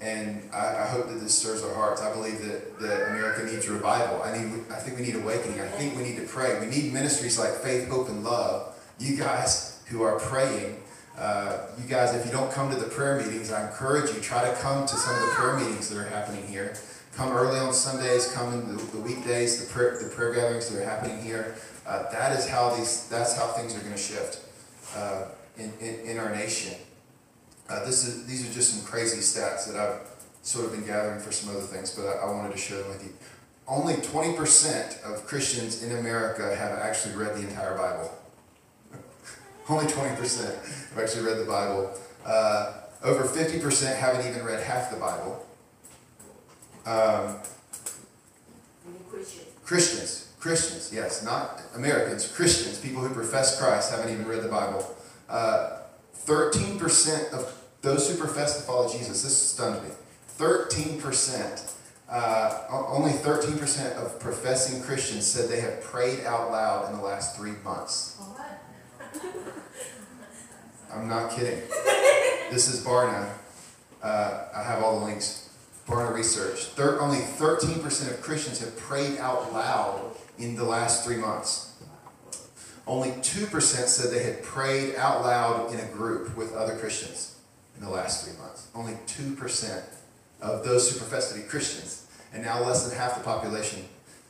[0.00, 2.02] and I, I, hope that this stirs our hearts.
[2.02, 4.22] I believe that, that America needs revival.
[4.22, 5.60] I need I think we need awakening.
[5.60, 6.60] I think we need to pray.
[6.60, 8.74] We need ministries like Faith, Hope, and Love.
[8.98, 10.80] You guys who are praying.
[11.16, 14.44] Uh, you guys, if you don't come to the prayer meetings, I encourage you, try
[14.44, 16.76] to come to some of the prayer meetings that are happening here.
[17.14, 20.82] Come early on Sundays, come in the, the weekdays, the prayer, the prayer gatherings that
[20.82, 21.54] are happening here.
[21.86, 24.40] Uh, that is how these, that's how things are going to shift
[24.94, 25.24] uh,
[25.56, 26.74] in, in, in, our nation.
[27.68, 30.00] Uh, this is, these are just some crazy stats that I've
[30.42, 32.88] sort of been gathering for some other things, but I, I wanted to share them
[32.88, 33.12] with you.
[33.66, 38.12] Only 20% of Christians in America have actually read the entire Bible.
[39.68, 40.16] Only 20%
[40.90, 41.90] have actually read the Bible.
[42.24, 45.44] Uh, over 50% haven't even read half the Bible.
[46.86, 47.36] Um,
[49.64, 54.94] Christians, Christians, yes, not Americans, Christians, people who profess Christ haven't even read the Bible.
[55.28, 55.75] Uh,
[56.26, 59.94] 13% of those who profess to follow Jesus, this stunned me.
[60.38, 61.74] 13%,
[62.10, 67.36] uh, only 13% of professing Christians said they have prayed out loud in the last
[67.36, 68.20] three months.
[70.92, 71.60] I'm not kidding.
[72.50, 73.28] This is Barna.
[74.02, 75.50] Uh, I have all the links.
[75.86, 81.16] Barna Research, thir- only 13% of Christians have prayed out loud in the last three
[81.16, 81.65] months.
[82.86, 87.36] Only 2% said they had prayed out loud in a group with other Christians
[87.76, 88.68] in the last three months.
[88.74, 89.82] Only 2%
[90.40, 92.06] of those who profess to be Christians.
[92.32, 93.84] And now less than half the population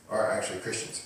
[0.09, 1.05] are actually Christians.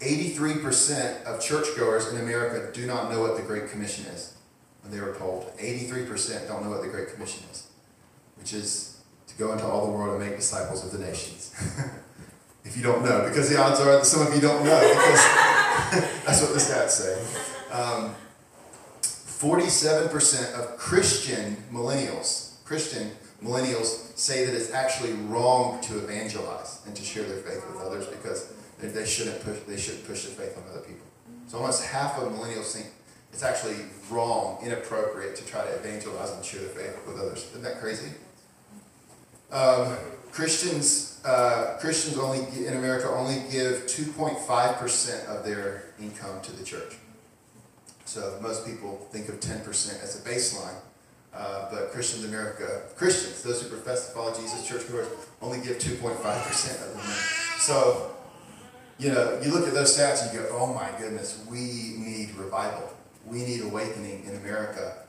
[0.00, 4.34] 83% of churchgoers in America do not know what the Great Commission is.
[4.82, 7.68] When they were polled, 83% don't know what the Great Commission is,
[8.36, 11.54] which is to go into all the world and make disciples of the nations.
[12.64, 14.80] if you don't know, because the odds are that some of you don't know,
[16.24, 17.20] that's what the stats say.
[17.70, 18.14] Um,
[19.02, 23.10] 47% of Christian millennials, Christian
[23.44, 28.06] millennials say that it's actually wrong to evangelize and to share their faith with others
[28.06, 31.04] because they, shouldn't push they shouldn't push their faith on other people.
[31.46, 32.86] So almost half of millennials think
[33.34, 33.76] it's actually
[34.10, 37.48] wrong, inappropriate to try to evangelize and share their faith with others.
[37.50, 38.12] Isn't that crazy?
[39.50, 39.98] Um,
[40.32, 46.96] Christians, uh, Christians only in America only give 2.5% of their income to the church.
[48.06, 50.74] So most people think of 10% as a baseline.
[51.34, 55.08] Uh, but Christians in America, Christians, those who profess to follow Jesus, churchgoers,
[55.40, 57.02] only give 2.5% of them.
[57.58, 58.10] So,
[58.98, 62.34] you know, you look at those stats and you go, oh my goodness, we need
[62.36, 62.90] revival.
[63.26, 65.02] We need awakening in America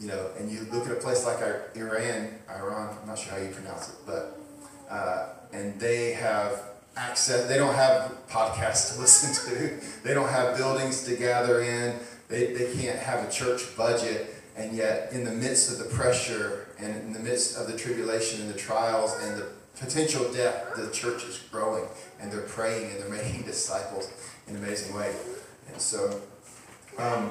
[0.00, 1.38] you know, and you look at a place like
[1.74, 4.40] Iran, Iran, I'm not sure how you pronounce it, but,
[4.90, 6.62] uh, and they have
[6.96, 11.98] access, they don't have podcasts to listen to, they don't have buildings to gather in,
[12.28, 16.66] they, they can't have a church budget, and yet in the midst of the pressure
[16.78, 19.46] and in the midst of the tribulation and the trials and the
[19.78, 21.84] potential death, the church is growing
[22.20, 24.10] and they're praying and they're making disciples
[24.48, 25.14] in an amazing way.
[25.68, 26.20] And so,
[26.98, 27.30] um,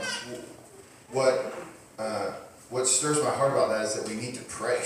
[1.12, 1.54] what
[2.00, 2.32] uh,
[2.70, 4.82] what stirs my heart about that is that we need to pray.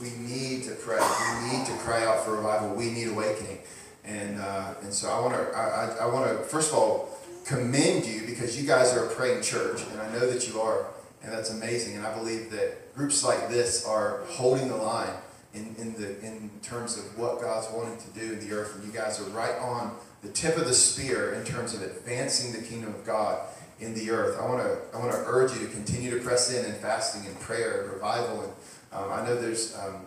[0.00, 0.98] We need to pray.
[0.98, 2.74] We need to cry out for revival.
[2.74, 3.60] We need awakening.
[4.04, 8.06] And, uh, and so I want to, I, I want to, first of all, commend
[8.06, 10.86] you because you guys are a praying church, and I know that you are,
[11.22, 11.96] and that's amazing.
[11.96, 15.12] And I believe that groups like this are holding the line
[15.54, 18.76] in, in, the, in terms of what God's wanting to do in the earth.
[18.76, 22.52] And you guys are right on the tip of the spear in terms of advancing
[22.52, 23.40] the kingdom of God
[23.80, 24.38] in the earth.
[24.40, 27.26] I want to I want to urge you to continue to press in in fasting
[27.26, 28.42] and prayer and revival.
[28.42, 28.52] And
[28.96, 30.06] um, I know there's um,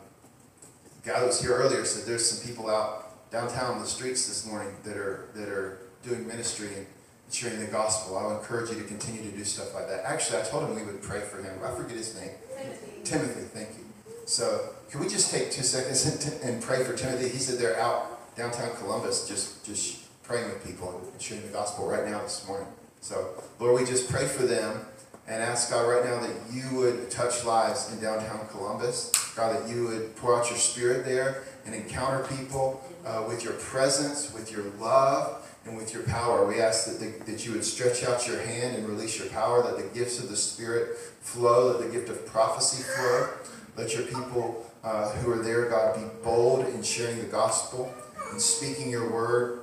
[1.04, 4.28] a guy that was here earlier said there's some people out downtown on the streets
[4.28, 6.88] this morning that are that are doing ministry and
[7.32, 8.18] sharing the gospel.
[8.18, 10.04] I would encourage you to continue to do stuff like that.
[10.06, 11.60] Actually, I told him we would pray for him.
[11.64, 12.32] I forget his name.
[12.58, 12.92] Timothy.
[13.04, 13.86] Timothy, thank you.
[14.26, 17.30] So can we just take two seconds and, and pray for Timothy?
[17.30, 21.88] He said they're out downtown Columbus, just just praying with people and sharing the gospel
[21.88, 22.68] right now this morning.
[23.02, 24.86] So, Lord, we just pray for them
[25.30, 29.12] and ask God right now that you would touch lives in downtown Columbus.
[29.36, 33.54] God, that you would pour out your spirit there and encounter people uh, with your
[33.54, 36.48] presence, with your love, and with your power.
[36.48, 39.62] We ask that, the, that you would stretch out your hand and release your power,
[39.62, 43.30] that the gifts of the Spirit flow, that the gift of prophecy flow.
[43.78, 47.94] Let your people uh, who are there, God, be bold in sharing the gospel
[48.32, 49.59] and speaking your word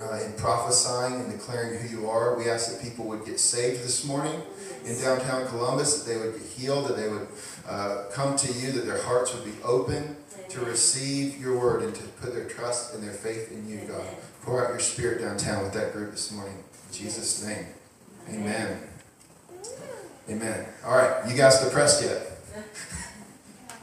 [0.00, 2.36] uh, in prophesying and declaring who you are.
[2.36, 4.40] We ask that people would get saved this morning
[4.84, 7.28] in downtown Columbus, that they would get healed, that they would
[7.68, 10.16] uh, come to you, that their hearts would be open
[10.48, 14.04] to receive your word and to put their trust and their faith in you, God.
[14.42, 16.54] Pour out your spirit downtown with that group this morning.
[16.54, 17.66] In Jesus' name.
[18.30, 18.80] Amen.
[20.30, 20.66] Amen.
[20.84, 22.22] All right, you guys depressed yet?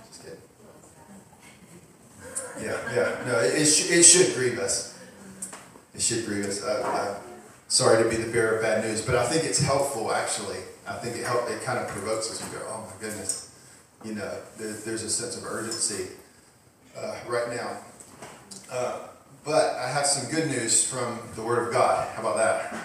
[0.08, 0.40] Just kidding.
[2.62, 3.26] Yeah, yeah.
[3.26, 4.95] No, it, it, sh- it should grieve us
[5.96, 6.64] it should bring us.
[6.64, 7.24] up.
[7.68, 10.60] Sorry to be the bearer of bad news, but I think it's helpful actually.
[10.88, 12.38] I think it help, it kind of provokes us.
[12.38, 13.52] to go, oh my goodness,
[14.04, 16.12] you know, there, there's a sense of urgency
[16.96, 17.78] uh, right now.
[18.72, 19.00] Uh,
[19.44, 22.08] but I have some good news from the Word of God.
[22.16, 22.76] How about that?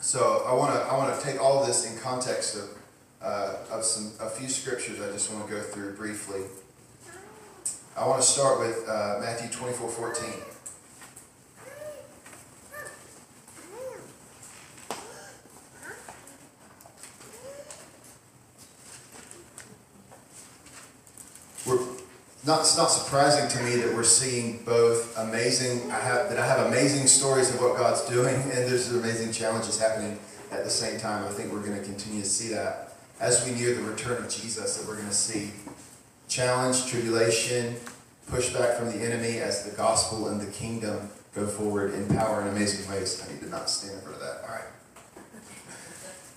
[0.00, 2.70] So I want to I want to take all of this in context of
[3.22, 5.00] uh, of some a few scriptures.
[5.00, 6.42] I just want to go through briefly.
[7.96, 10.30] I want to start with uh, Matthew twenty four fourteen.
[10.30, 10.55] 14.
[22.46, 26.46] Not, it's not surprising to me that we're seeing both amazing, I have, that I
[26.46, 30.18] have amazing stories of what God's doing, and there's amazing challenges happening
[30.52, 31.24] at the same time.
[31.24, 34.30] I think we're going to continue to see that as we near the return of
[34.30, 35.50] Jesus, that we're going to see
[36.28, 37.74] challenge, tribulation,
[38.30, 42.50] pushback from the enemy as the gospel and the kingdom go forward in power and
[42.50, 43.24] amazing ways.
[43.26, 44.42] I need to not stand in front of that.
[44.42, 44.64] All right.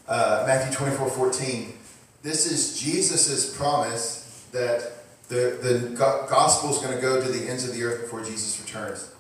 [0.08, 1.74] Uh, Matthew 24 14.
[2.22, 4.99] This is Jesus' promise that
[5.30, 8.60] the, the gospel is going to go to the ends of the earth before Jesus
[8.60, 9.14] returns.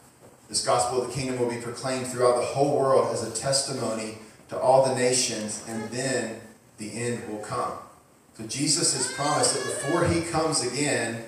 [0.49, 4.17] This gospel of the kingdom will be proclaimed throughout the whole world as a testimony
[4.49, 6.41] to all the nations, and then
[6.79, 7.73] the end will come.
[8.33, 11.23] So Jesus has promised that before he comes again,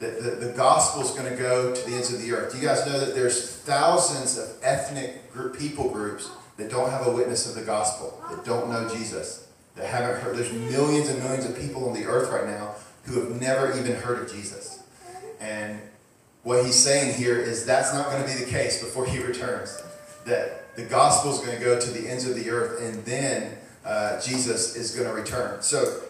[0.00, 2.52] that the, the gospel is going to go to the ends of the earth.
[2.52, 7.06] Do you guys know that there's thousands of ethnic group, people groups that don't have
[7.06, 10.36] a witness of the gospel, that don't know Jesus, that haven't heard?
[10.36, 12.74] There's millions and millions of people on the earth right now
[13.06, 14.82] who have never even heard of Jesus.
[15.40, 15.80] And
[16.42, 19.82] what he's saying here is that's not going to be the case before he returns.
[20.24, 23.56] That the gospel is going to go to the ends of the earth and then
[23.84, 25.62] uh, Jesus is going to return.
[25.62, 26.02] So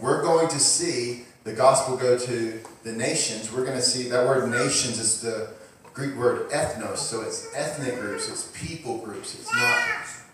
[0.00, 3.52] we're going to see the gospel go to the nations.
[3.52, 5.50] We're going to see that word nations is the
[5.92, 6.98] Greek word ethnos.
[6.98, 9.78] So it's ethnic groups, it's people groups, it's not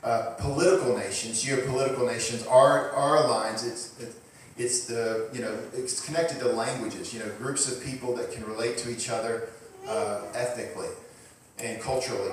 [0.03, 2.47] uh, political nations, geopolitical nations.
[2.47, 4.17] Our, our lines, it's, it's
[4.57, 8.45] it's the, you know, it's connected to languages, you know, groups of people that can
[8.45, 9.49] relate to each other
[9.88, 10.88] uh, ethnically
[11.59, 12.33] and culturally.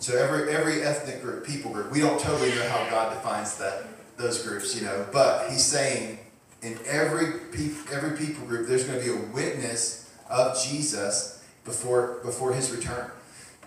[0.00, 3.84] So every, every ethnic group, people group, we don't totally know how God defines that,
[4.16, 6.18] those groups, you know, but he's saying
[6.62, 12.20] in every, pe- every people group, there's going to be a witness of Jesus before,
[12.24, 13.10] before his return.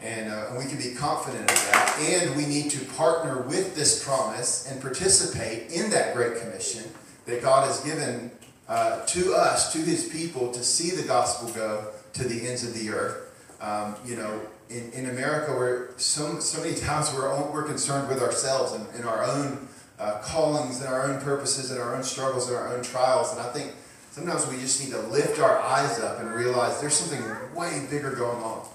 [0.02, 1.98] And, uh, and we can be confident of that.
[2.00, 6.84] And we need to partner with this promise and participate in that Great Commission
[7.26, 8.32] that God has given
[8.68, 12.74] uh, to us, to his people, to see the gospel go to the ends of
[12.74, 13.22] the earth.
[13.62, 18.22] Um, you know, in, in America, we're so, so many times we're, we're concerned with
[18.22, 19.68] ourselves and, and our own
[20.00, 23.32] uh, callings and our own purposes and our own struggles and our own trials.
[23.32, 23.74] And I think
[24.12, 27.24] sometimes we just need to lift our eyes up and realize there's something
[27.56, 28.68] way bigger going on.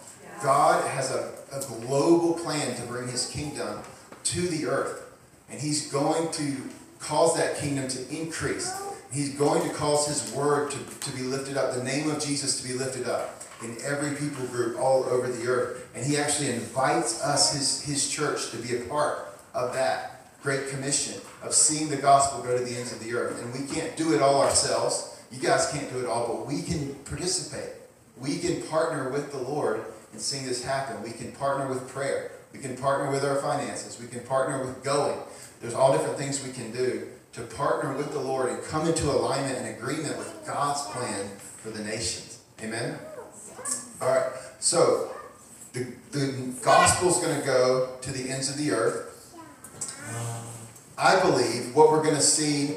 [0.42, 3.80] God has a, a global plan to bring his kingdom
[4.24, 5.06] to the earth.
[5.50, 6.56] And he's going to
[7.00, 8.72] cause that kingdom to increase.
[9.12, 12.60] He's going to cause his word to, to be lifted up, the name of Jesus
[12.60, 15.88] to be lifted up in every people group all over the earth.
[15.94, 20.68] And he actually invites us, his, his church, to be a part of that great
[20.68, 23.42] commission of seeing the gospel go to the ends of the earth.
[23.42, 25.20] And we can't do it all ourselves.
[25.30, 27.70] You guys can't do it all, but we can participate.
[28.16, 31.03] We can partner with the Lord in seeing this happen.
[31.03, 32.32] We can partner with prayer.
[32.53, 34.01] We can partner with our finances.
[34.01, 35.18] We can partner with going.
[35.61, 39.11] There's all different things we can do to partner with the Lord and come into
[39.11, 42.40] alignment and agreement with God's plan for the nations.
[42.62, 42.98] Amen?
[44.00, 44.30] All right.
[44.58, 45.11] So,
[45.72, 49.36] the, the gospel is going to go to the ends of the earth.
[50.98, 52.76] I believe what we're going to see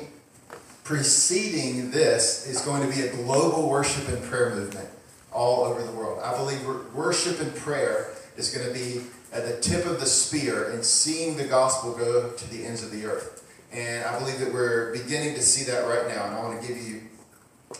[0.83, 4.89] preceding this is going to be a global worship and prayer movement.
[5.31, 6.21] all over the world.
[6.23, 6.63] I believe
[6.93, 9.01] worship and prayer is going to be
[9.33, 12.91] at the tip of the spear and seeing the gospel go to the ends of
[12.91, 13.43] the earth.
[13.71, 16.25] And I believe that we're beginning to see that right now.
[16.27, 17.01] And I want to give you
[17.71, 17.73] a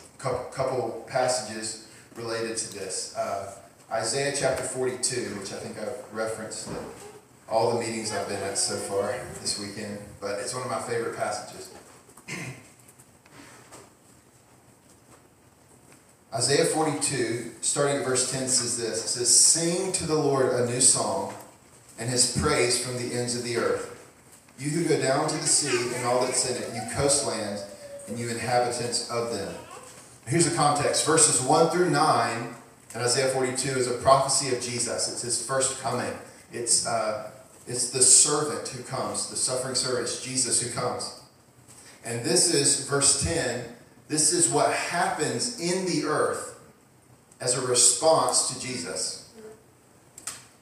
[0.51, 3.15] couple, passages related to this.
[3.15, 3.53] Uh,
[3.91, 6.77] Isaiah chapter 42, which I think I've referenced at
[7.47, 10.81] all the meetings I've been at so far this weekend, but it's one of my
[10.81, 11.71] favorite passages.
[16.33, 20.65] Isaiah 42, starting at verse 10, says this It says, Sing to the Lord a
[20.65, 21.31] new song,
[22.03, 23.89] and his praise from the ends of the earth.
[24.59, 27.65] You who go down to the sea and all that's in it, you coastlands
[28.09, 29.55] and you inhabitants of them.
[30.27, 31.05] Here's the context.
[31.05, 32.55] Verses 1 through 9
[32.93, 35.13] in Isaiah 42 is a prophecy of Jesus.
[35.13, 36.11] It's his first coming.
[36.51, 37.31] It's, uh,
[37.67, 40.03] it's the servant who comes, the suffering servant.
[40.03, 41.21] It's Jesus who comes.
[42.03, 43.63] And this is verse 10.
[44.09, 46.59] This is what happens in the earth
[47.39, 49.22] as a response to Jesus.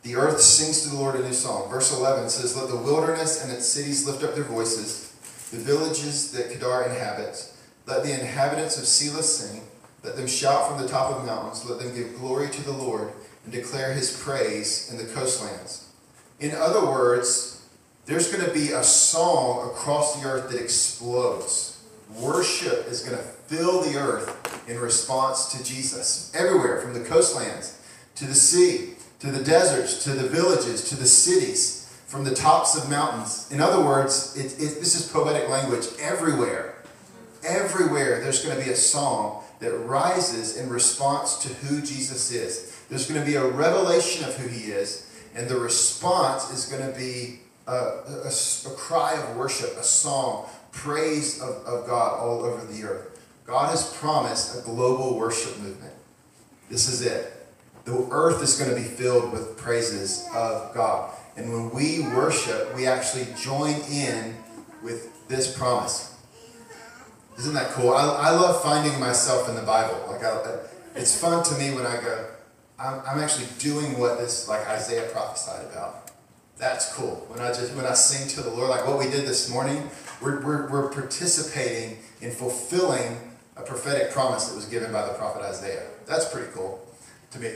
[0.03, 1.69] The earth sings to the Lord a new song.
[1.69, 5.11] Verse 11 says, Let the wilderness and its cities lift up their voices,
[5.51, 7.55] the villages that Kedar inhabits.
[7.85, 9.61] Let the inhabitants of Sela sing.
[10.03, 11.69] Let them shout from the top of mountains.
[11.69, 13.11] Let them give glory to the Lord
[13.43, 15.89] and declare his praise in the coastlands.
[16.39, 17.63] In other words,
[18.07, 21.83] there's going to be a song across the earth that explodes.
[22.15, 26.33] Worship is going to fill the earth in response to Jesus.
[26.35, 27.79] Everywhere, from the coastlands
[28.15, 32.75] to the sea, to the deserts, to the villages, to the cities, from the tops
[32.75, 33.47] of mountains.
[33.51, 35.85] In other words, it, it, this is poetic language.
[35.99, 36.83] Everywhere,
[37.43, 42.77] everywhere, there's going to be a song that rises in response to who Jesus is.
[42.89, 46.91] There's going to be a revelation of who he is, and the response is going
[46.91, 52.43] to be a, a, a cry of worship, a song, praise of, of God all
[52.43, 53.25] over the earth.
[53.45, 55.93] God has promised a global worship movement.
[56.69, 57.40] This is it.
[57.91, 61.11] The earth is going to be filled with praises of God.
[61.35, 64.37] And when we worship, we actually join in
[64.81, 66.15] with this promise.
[67.37, 67.91] Isn't that cool?
[67.91, 70.05] I, I love finding myself in the Bible.
[70.07, 70.59] Like I,
[70.95, 72.27] it's fun to me when I go,
[72.79, 76.11] I'm, I'm actually doing what this like Isaiah prophesied about.
[76.57, 77.25] That's cool.
[77.27, 79.89] When I just when I sing to the Lord, like what we did this morning,
[80.21, 83.17] we're, we're, we're participating in fulfilling
[83.57, 85.87] a prophetic promise that was given by the prophet Isaiah.
[86.07, 86.87] That's pretty cool
[87.31, 87.47] to me.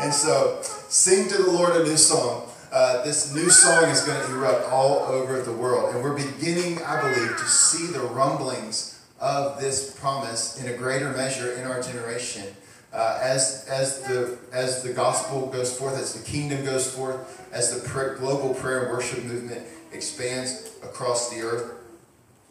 [0.00, 2.48] and so, sing to the Lord a new song.
[2.72, 5.94] Uh, this new song is going to erupt all over the world.
[5.94, 11.10] And we're beginning, I believe, to see the rumblings of this promise in a greater
[11.10, 12.44] measure in our generation.
[12.92, 17.74] Uh, as, as, the, as the gospel goes forth, as the kingdom goes forth, as
[17.74, 21.72] the pr- global prayer and worship movement expands across the earth.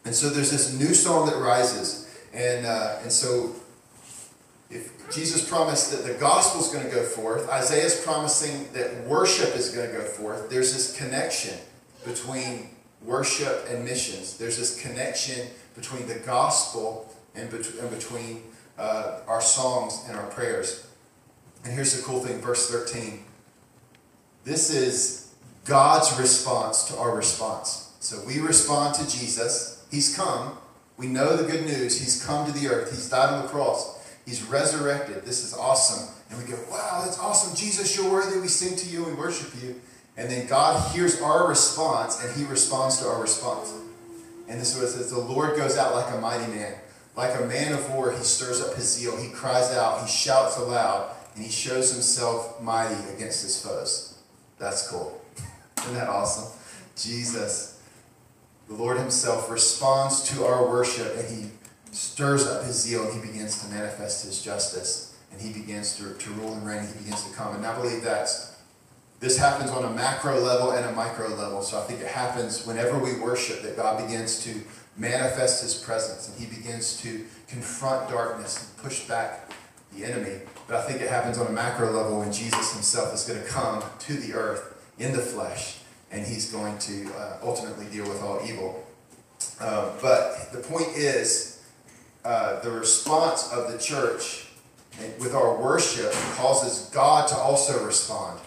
[0.04, 2.06] And so there's this new song that rises.
[2.32, 3.54] And, uh, and so
[4.70, 9.04] if Jesus promised that the gospel is going to go forth, Isaiah is promising that
[9.04, 10.48] worship is going to go forth.
[10.48, 11.58] There's this connection
[12.04, 12.70] between
[13.02, 14.36] worship and missions.
[14.36, 18.42] There's this connection between the gospel and, between
[18.78, 20.86] uh, our songs and our prayers.
[21.64, 23.24] And here's the cool thing, verse 13.
[24.44, 27.92] This is God's response to our response.
[28.00, 29.84] So we respond to Jesus.
[29.90, 30.56] He's come.
[30.96, 31.98] We know the good news.
[31.98, 32.90] He's come to the earth.
[32.90, 33.99] He's died on the cross.
[34.26, 35.24] He's resurrected.
[35.24, 36.14] This is awesome.
[36.30, 37.56] And we go, wow, that's awesome.
[37.56, 38.38] Jesus, you're worthy.
[38.38, 39.80] We sing to you We worship you.
[40.16, 43.72] And then God hears our response and he responds to our response.
[44.48, 46.74] And this is what it says the Lord goes out like a mighty man.
[47.16, 49.16] Like a man of war, he stirs up his zeal.
[49.16, 50.02] He cries out.
[50.02, 51.10] He shouts aloud.
[51.34, 54.18] And he shows himself mighty against his foes.
[54.58, 55.20] That's cool.
[55.78, 56.52] Isn't that awesome?
[56.96, 57.80] Jesus,
[58.68, 61.50] the Lord himself, responds to our worship and he
[61.92, 66.14] stirs up his zeal and he begins to manifest his justice and he begins to,
[66.14, 66.86] to rule and reign.
[66.86, 67.54] He begins to come.
[67.54, 68.50] And I believe that's
[69.20, 71.62] this happens on a macro level and a micro level.
[71.62, 74.62] So I think it happens whenever we worship that God begins to
[74.96, 79.52] manifest his presence and he begins to confront darkness and push back
[79.94, 80.40] the enemy.
[80.66, 83.46] But I think it happens on a macro level when Jesus himself is going to
[83.46, 85.80] come to the earth in the flesh
[86.10, 88.86] and he's going to uh, ultimately deal with all evil.
[89.60, 91.49] Uh, but the point is,
[92.24, 94.46] uh, the response of the church
[95.18, 98.38] with our worship causes God to also respond.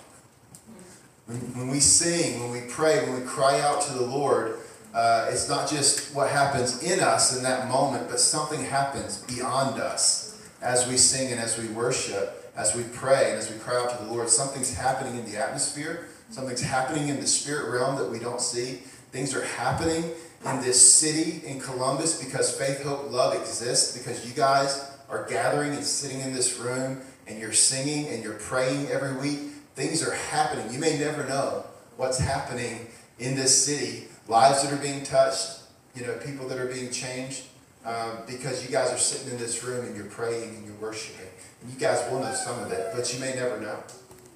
[1.26, 4.60] When, when we sing, when we pray, when we cry out to the Lord,
[4.94, 9.82] uh, it's not just what happens in us in that moment, but something happens beyond
[9.82, 13.78] us as we sing and as we worship, as we pray and as we cry
[13.78, 14.30] out to the Lord.
[14.30, 18.82] Something's happening in the atmosphere, something's happening in the spirit realm that we don't see.
[19.12, 20.12] Things are happening
[20.46, 25.74] in this city in Columbus because faith, hope, love exists, because you guys are gathering
[25.74, 29.40] and sitting in this room and you're singing and you're praying every week,
[29.76, 30.72] things are happening.
[30.74, 31.66] You may never know
[31.98, 32.88] what's happening
[33.20, 35.62] in this city, lives that are being touched,
[35.96, 37.46] you know, people that are being changed,
[37.86, 41.28] um, because you guys are sitting in this room and you're praying and you're worshiping.
[41.62, 43.78] And you guys will know some of it, but you may never know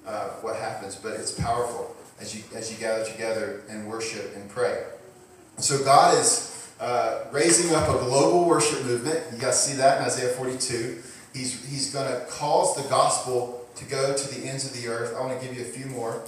[0.06, 0.96] uh, what happens.
[0.96, 4.84] But it's powerful as you as you gather together and worship and pray.
[5.60, 9.20] So God is uh, raising up a global worship movement.
[9.32, 11.02] You guys see that in Isaiah 42.
[11.34, 15.16] He's he's going to cause the gospel to go to the ends of the earth.
[15.16, 16.22] I want to give you a few more.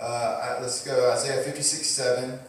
[0.00, 2.40] Uh, let's go Isaiah 56 7.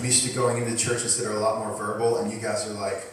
[0.00, 2.66] I'm used to going into churches that are a lot more verbal, and you guys
[2.66, 3.04] are like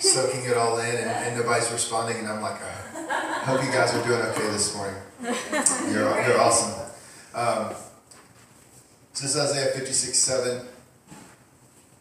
[0.00, 3.94] soaking it all in, and, and nobody's responding, and I'm like, I hope you guys
[3.94, 4.96] are doing okay this morning.
[5.92, 6.90] You're, you're awesome.
[7.36, 7.72] Um,
[9.12, 10.66] this is Isaiah 56 7.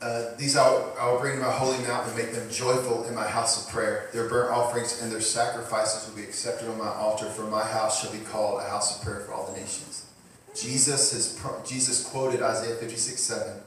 [0.02, 3.64] Uh, these I'll bring to my holy mountain and make them joyful in my house
[3.64, 4.10] of prayer.
[4.14, 8.02] Their burnt offerings and their sacrifices will be accepted on my altar, for my house
[8.02, 10.08] shall be called a house of prayer for all the nations.
[10.56, 13.62] Jesus has Jesus quoted Isaiah 56 7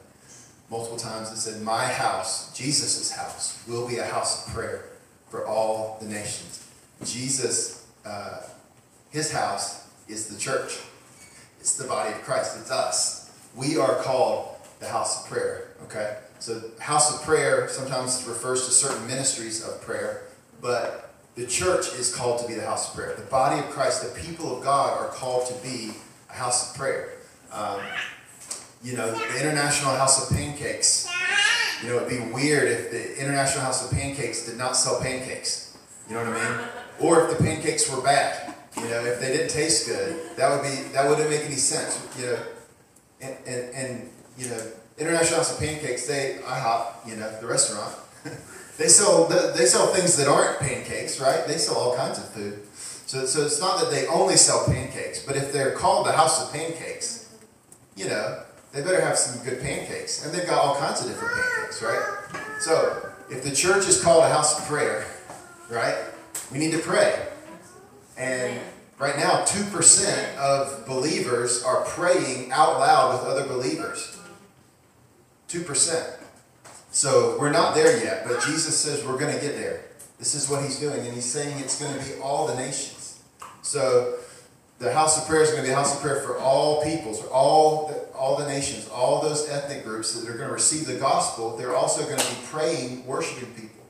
[0.70, 4.86] multiple times and said, My house, Jesus' house, will be a house of prayer
[5.28, 6.66] for all the nations.
[7.04, 8.42] Jesus, uh,
[9.10, 10.78] his house is the church.
[11.60, 12.58] It's the body of Christ.
[12.60, 13.32] It's us.
[13.54, 15.68] We are called the house of prayer.
[15.84, 16.16] Okay?
[16.38, 20.24] So, house of prayer sometimes refers to certain ministries of prayer,
[20.60, 23.14] but the church is called to be the house of prayer.
[23.14, 25.92] The body of Christ, the people of God, are called to be
[26.30, 27.14] a house of prayer.
[27.52, 27.80] Um,
[28.82, 31.08] you know, the International House of Pancakes.
[31.82, 35.76] You know, it'd be weird if the International House of Pancakes did not sell pancakes.
[36.08, 36.68] You know what I mean?
[37.00, 38.54] Or if the pancakes were bad.
[38.76, 41.98] You know, if they didn't taste good, that would be that wouldn't make any sense.
[42.18, 42.38] You know,
[43.22, 44.60] and and, and you know,
[44.98, 47.94] International House of Pancakes, they IHOP, you know, the restaurant,
[48.78, 51.46] they sell they sell things that aren't pancakes, right?
[51.46, 52.62] They sell all kinds of food.
[53.06, 56.42] So, so it's not that they only sell pancakes, but if they're called the House
[56.42, 57.32] of Pancakes,
[57.94, 58.42] you know,
[58.76, 60.24] they better have some good pancakes.
[60.24, 62.60] And they've got all kinds of different pancakes, right?
[62.60, 65.06] So, if the church is called a house of prayer,
[65.70, 65.96] right,
[66.52, 67.26] we need to pray.
[68.18, 68.60] And
[68.98, 74.18] right now, 2% of believers are praying out loud with other believers.
[75.48, 76.12] 2%.
[76.90, 79.84] So, we're not there yet, but Jesus says we're going to get there.
[80.18, 83.22] This is what he's doing, and he's saying it's going to be all the nations.
[83.62, 84.18] So,
[84.78, 87.24] the house of prayer is going to be a house of prayer for all peoples,
[87.26, 90.96] all the, all the nations, all those ethnic groups that are going to receive the
[90.96, 91.56] gospel.
[91.56, 93.84] They're also going to be praying, worshiping people.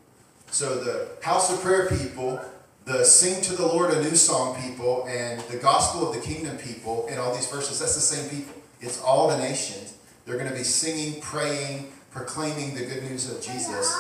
[0.51, 2.41] So the house of prayer people,
[2.85, 6.57] the sing to the Lord a new song people, and the gospel of the kingdom
[6.57, 8.55] people, in all these verses, that's the same people.
[8.81, 9.97] It's all the nations.
[10.25, 13.95] They're going to be singing, praying, proclaiming the good news of Jesus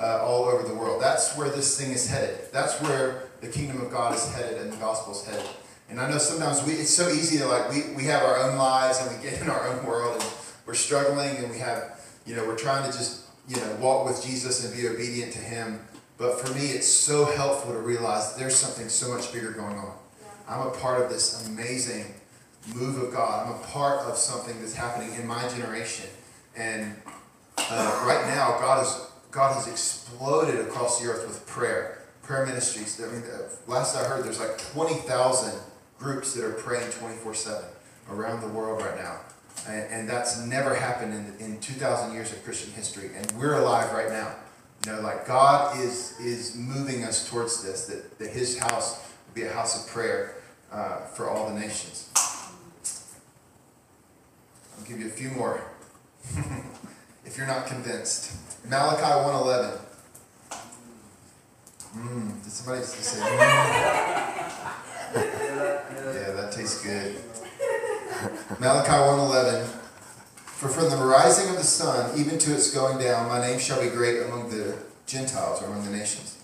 [0.00, 1.02] uh, all over the world.
[1.02, 2.38] That's where this thing is headed.
[2.50, 5.46] That's where the kingdom of God is headed and the gospel is headed.
[5.90, 8.56] And I know sometimes we, it's so easy to like, we, we have our own
[8.56, 10.30] lives and we get in our own world and
[10.64, 14.24] we're struggling and we have, you know, we're trying to just, you know, walk with
[14.24, 15.80] Jesus and be obedient to Him.
[16.16, 19.92] But for me, it's so helpful to realize there's something so much bigger going on.
[20.48, 22.14] I'm a part of this amazing
[22.72, 23.46] move of God.
[23.46, 26.06] I'm a part of something that's happening in my generation.
[26.56, 26.94] And
[27.58, 33.00] uh, right now, God, is, God has exploded across the earth with prayer, prayer ministries.
[33.02, 33.24] I mean,
[33.66, 35.60] last I heard, there's like 20,000
[36.00, 37.64] groups that are praying 24 7
[38.10, 39.20] around the world right now.
[39.68, 43.10] And, and that's never happened in, in 2,000 years of Christian history.
[43.14, 44.34] And we're alive right now.
[44.86, 49.34] You know, like God is, is moving us towards this, that, that His house will
[49.34, 50.36] be a house of prayer
[50.72, 52.10] uh, for all the nations.
[54.78, 55.62] I'll give you a few more
[57.26, 58.32] if you're not convinced.
[58.66, 59.78] Malachi 111.
[61.96, 63.20] Mm, did somebody say?
[63.20, 64.86] Mm.
[65.14, 67.16] Yeah, that tastes good.
[68.58, 69.66] Malachi 1.11
[70.44, 73.80] For from the rising of the sun even to its going down, my name shall
[73.80, 76.38] be great among the Gentiles, or among the nations.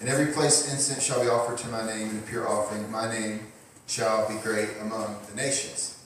[0.00, 2.90] In every place incense shall be offered to my name, and a pure offering.
[2.90, 3.40] My name
[3.86, 5.98] shall be great among the nations.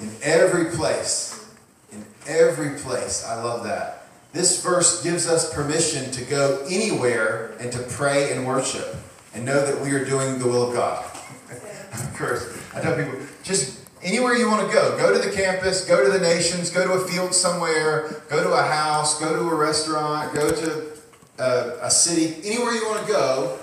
[0.00, 1.46] In every place,
[1.92, 4.06] in every place, I love that.
[4.32, 8.96] This verse gives us permission to go anywhere and to pray and worship
[9.34, 11.04] and know that we are doing the will of God.
[11.50, 15.84] of course, I tell people, just anywhere you want to go, go to the campus,
[15.84, 19.48] go to the nations, go to a field somewhere, go to a house, go to
[19.48, 20.92] a restaurant, go to
[21.38, 23.58] a, a city, anywhere you want to go,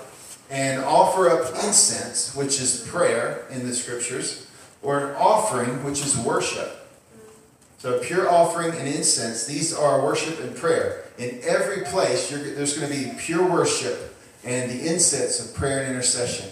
[0.50, 4.46] and offer up incense, which is prayer in the scriptures,
[4.82, 6.74] or an offering, which is worship.
[7.78, 11.04] So, pure offering and incense, these are worship and prayer.
[11.16, 14.07] In every place, there's going to be pure worship
[14.48, 16.48] and the incense of prayer and intercession.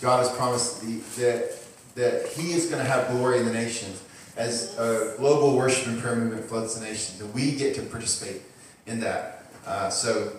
[0.00, 0.80] God has promised
[1.16, 1.56] that,
[1.94, 4.02] that He is going to have glory in the nations
[4.36, 7.20] as a global worship and prayer movement floods the nations.
[7.20, 8.42] And we get to participate
[8.86, 9.44] in that.
[9.64, 10.32] Uh, so,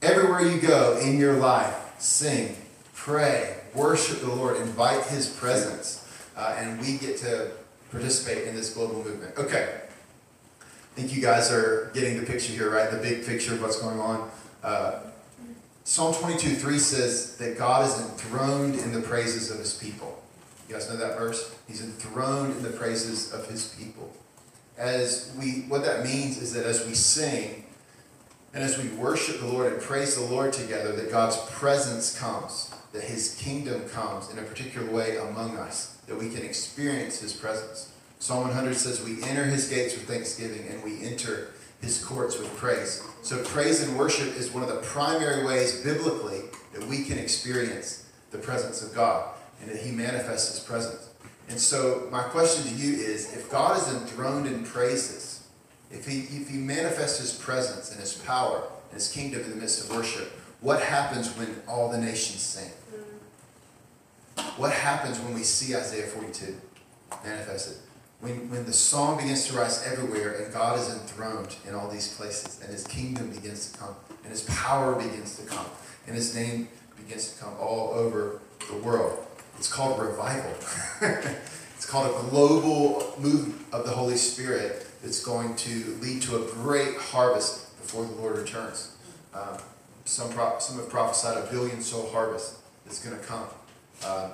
[0.00, 2.56] everywhere you go in your life, sing,
[2.94, 7.50] pray, worship the Lord, invite His presence, uh, and we get to
[7.90, 9.36] participate in this global movement.
[9.36, 9.80] Okay.
[10.60, 12.90] I think you guys are getting the picture here, right?
[12.90, 14.30] The big picture of what's going on.
[14.62, 15.00] Uh,
[15.88, 20.22] Psalm 22 3 says that God is enthroned in the praises of his people.
[20.68, 21.56] You guys know that verse?
[21.66, 24.12] He's enthroned in the praises of his people.
[24.76, 27.64] As we, what that means is that as we sing
[28.52, 32.70] and as we worship the Lord and praise the Lord together, that God's presence comes,
[32.92, 37.32] that his kingdom comes in a particular way among us that we can experience his
[37.32, 37.90] presence.
[38.18, 42.54] Psalm 100 says, We enter his gates with thanksgiving and we enter his courts with
[42.56, 43.02] praise.
[43.22, 48.10] So, praise and worship is one of the primary ways biblically that we can experience
[48.30, 51.08] the presence of God and that he manifests his presence.
[51.48, 55.46] And so, my question to you is if God is enthroned in praises,
[55.90, 59.56] if he, if he manifests his presence and his power and his kingdom in the
[59.56, 62.70] midst of worship, what happens when all the nations sing?
[62.92, 64.42] Mm.
[64.58, 66.54] What happens when we see Isaiah 42
[67.24, 67.76] manifested?
[68.20, 72.16] When, when the song begins to rise everywhere and God is enthroned in all these
[72.16, 75.66] places and his kingdom begins to come and his power begins to come
[76.06, 78.40] and his name begins to come all over
[78.70, 79.24] the world.
[79.56, 80.50] It's called revival.
[81.76, 86.46] it's called a global move of the Holy Spirit that's going to lead to a
[86.52, 88.96] great harvest before the Lord returns.
[89.32, 89.58] Um,
[90.04, 93.44] some, some have prophesied a billion soul harvest that's going to come
[94.04, 94.30] uh,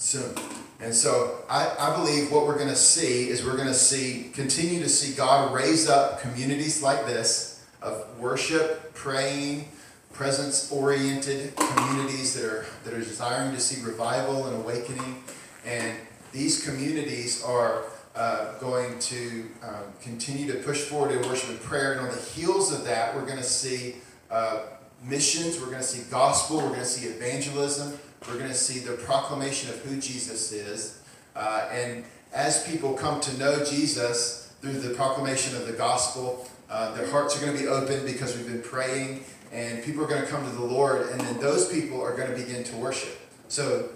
[0.00, 0.34] soon.
[0.80, 4.30] And so I, I believe what we're going to see is we're going to see,
[4.32, 9.68] continue to see God raise up communities like this of worship, praying,
[10.12, 15.22] presence oriented communities that are, that are desiring to see revival and awakening.
[15.66, 15.96] And
[16.32, 17.84] these communities are
[18.16, 21.92] uh, going to um, continue to push forward in worship and prayer.
[21.92, 23.96] And on the heels of that, we're going to see
[24.30, 24.60] uh,
[25.04, 27.98] missions, we're going to see gospel, we're going to see evangelism,
[28.28, 31.00] we're going to see the proclamation of who Jesus is.
[31.34, 36.94] Uh, and as people come to know Jesus through the proclamation of the gospel, uh,
[36.94, 40.22] their hearts are going to be open because we've been praying, and people are going
[40.22, 43.18] to come to the Lord, and then those people are going to begin to worship.
[43.48, 43.88] So,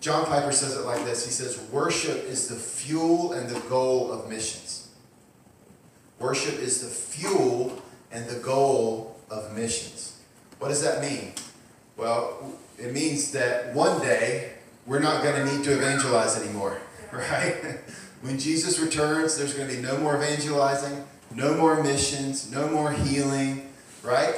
[0.00, 4.12] John Piper says it like this He says, Worship is the fuel and the goal
[4.12, 4.88] of missions.
[6.18, 10.20] Worship is the fuel and the goal of missions.
[10.58, 11.32] What does that mean?
[11.96, 14.52] Well, it means that one day
[14.86, 16.80] we're not going to need to evangelize anymore,
[17.12, 17.78] right?
[18.22, 21.04] when Jesus returns, there's going to be no more evangelizing,
[21.34, 23.68] no more missions, no more healing,
[24.02, 24.34] right?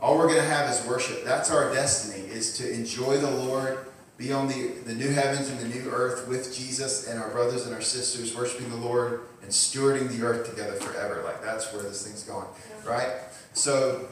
[0.00, 1.24] All we're going to have is worship.
[1.24, 3.78] That's our destiny, is to enjoy the Lord,
[4.16, 7.66] be on the, the new heavens and the new earth with Jesus and our brothers
[7.66, 11.22] and our sisters, worshiping the Lord and stewarding the earth together forever.
[11.24, 12.46] Like, that's where this thing's going,
[12.84, 13.12] right?
[13.52, 14.08] So,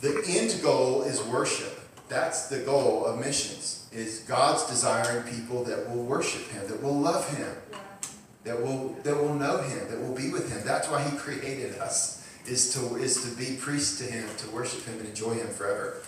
[0.00, 1.73] the end goal is worship.
[2.14, 6.96] That's the goal of missions, is God's desiring people that will worship Him, that will
[6.96, 7.48] love Him,
[8.44, 10.64] that will, that will know Him, that will be with Him.
[10.64, 14.84] That's why He created us, is to, is to be priests to Him, to worship
[14.84, 16.02] Him and enjoy Him forever.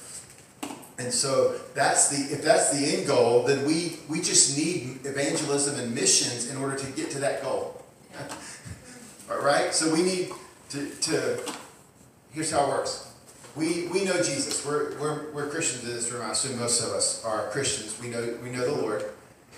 [1.00, 5.78] And so that's the if that's the end goal, then we we just need evangelism
[5.80, 7.84] and missions in order to get to that goal.
[9.30, 9.74] All right?
[9.74, 10.28] So we need
[10.70, 11.52] to, to
[12.32, 13.05] here's how it works
[13.56, 14.64] we, we know Jesus.
[14.64, 16.22] We're, we're, we're Christians in this room.
[16.22, 17.98] I assume most of us are Christians.
[18.00, 19.04] We know, we know the Lord.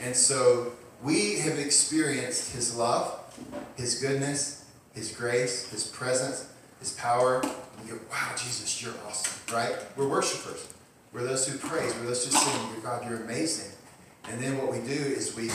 [0.00, 0.72] And so
[1.02, 3.20] we have experienced His love,
[3.76, 7.42] His goodness, His grace, His presence, His power.
[7.82, 9.74] We go, wow, Jesus, you're awesome, right?
[9.96, 10.68] We're worshipers.
[11.12, 11.92] We're those who praise.
[11.96, 12.82] We're those who sing.
[12.82, 13.72] God, you're amazing.
[14.30, 15.50] And then what we do is we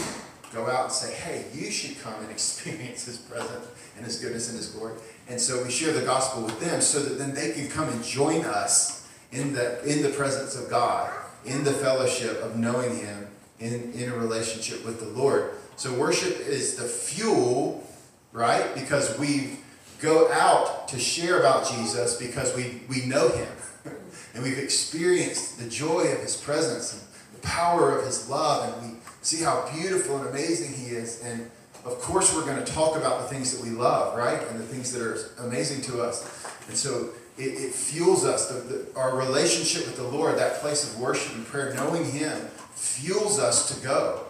[0.54, 4.50] go out and say, hey, you should come and experience His presence and His goodness
[4.50, 4.96] and His glory.
[5.30, 8.04] And so we share the gospel with them so that then they can come and
[8.04, 11.12] join us in the, in the presence of God,
[11.46, 13.28] in the fellowship of knowing Him,
[13.60, 15.52] in, in a relationship with the Lord.
[15.76, 17.88] So worship is the fuel,
[18.32, 18.74] right?
[18.76, 19.60] Because we
[20.00, 23.48] go out to share about Jesus because we, we know Him.
[24.34, 27.02] and we've experienced the joy of His presence and
[27.42, 28.84] the power of His love.
[28.84, 31.24] And we see how beautiful and amazing He is.
[31.24, 31.50] And
[31.86, 34.42] of course we're going to talk about the things that we love, right?
[34.50, 36.46] And the things that are amazing to us.
[36.68, 38.48] And so it, it fuels us.
[38.48, 42.38] The, the, our relationship with the Lord, that place of worship and prayer, knowing Him,
[42.76, 44.22] fuels us to go.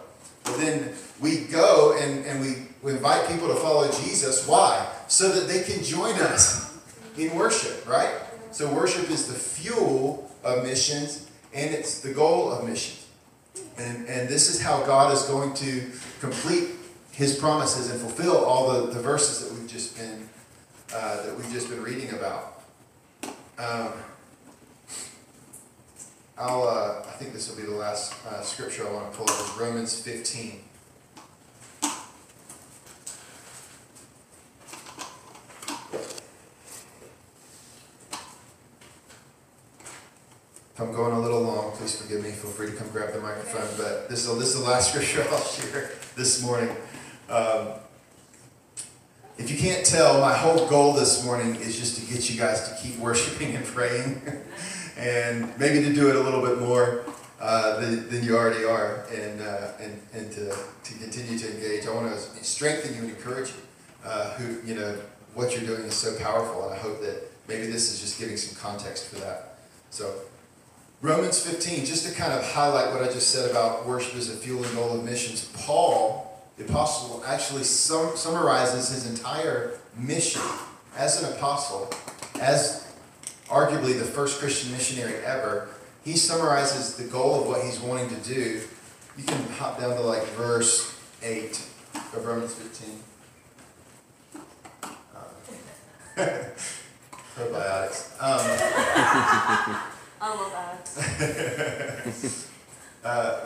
[0.44, 4.46] But then we go and, and we, we invite people to follow Jesus.
[4.46, 4.86] Why?
[5.08, 6.78] So that they can join us
[7.16, 8.12] in worship, right?
[8.50, 13.06] So worship is the fuel of missions and it's the goal of missions.
[13.78, 15.90] And, and this is how God is going to
[16.20, 16.68] complete
[17.14, 20.28] his promises and fulfill all the, the verses that we've just been
[20.92, 22.62] uh, that we've just been reading about.
[23.58, 23.92] Um,
[26.36, 29.30] I'll, uh, I think this will be the last uh, scripture I want to pull
[29.30, 30.60] up is Romans 15.
[40.74, 42.32] If I'm going a little long, please forgive me.
[42.32, 43.68] Feel free to come grab the microphone.
[43.76, 46.74] But this is, this is the last scripture I'll share this morning.
[47.28, 47.68] Um,
[49.38, 52.68] if you can't tell, my whole goal this morning is just to get you guys
[52.68, 54.22] to keep worshiping and praying,
[54.96, 57.04] and maybe to do it a little bit more
[57.40, 60.54] uh, than, than you already are, and uh, and and to,
[60.84, 61.86] to continue to engage.
[61.86, 63.56] I want to strengthen you and encourage you.
[64.04, 64.96] Uh, who you know
[65.34, 68.36] what you're doing is so powerful, and I hope that maybe this is just giving
[68.36, 69.58] some context for that.
[69.90, 70.14] So.
[71.02, 74.36] Romans 15, just to kind of highlight what I just said about worship as a
[74.36, 76.23] fuel and goal of missions, Paul,
[76.56, 80.42] the apostle, actually sum, summarizes his entire mission
[80.96, 81.92] as an apostle,
[82.40, 82.92] as
[83.48, 85.68] arguably the first Christian missionary ever.
[86.04, 88.60] He summarizes the goal of what he's wanting to do.
[89.16, 91.50] You can hop down to like verse 8
[91.94, 92.90] of Romans 15.
[94.84, 95.20] Um,
[97.34, 98.12] probiotics.
[98.20, 98.40] Um,
[100.20, 101.50] I love that.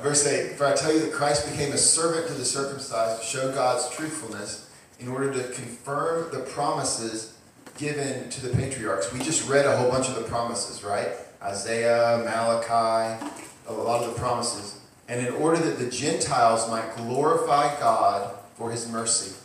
[0.08, 3.26] Verse 8 For I tell you that Christ became a servant to the circumcised to
[3.26, 7.36] show God's truthfulness in order to confirm the promises
[7.76, 9.12] given to the patriarchs.
[9.12, 11.08] We just read a whole bunch of the promises, right?
[11.42, 13.22] Isaiah, Malachi,
[13.66, 14.80] a lot of the promises.
[15.10, 19.36] And in order that the Gentiles might glorify God for his mercy.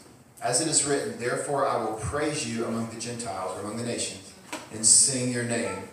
[0.42, 3.84] As it is written, Therefore I will praise you among the Gentiles, or among the
[3.84, 4.32] nations,
[4.72, 5.90] and sing your name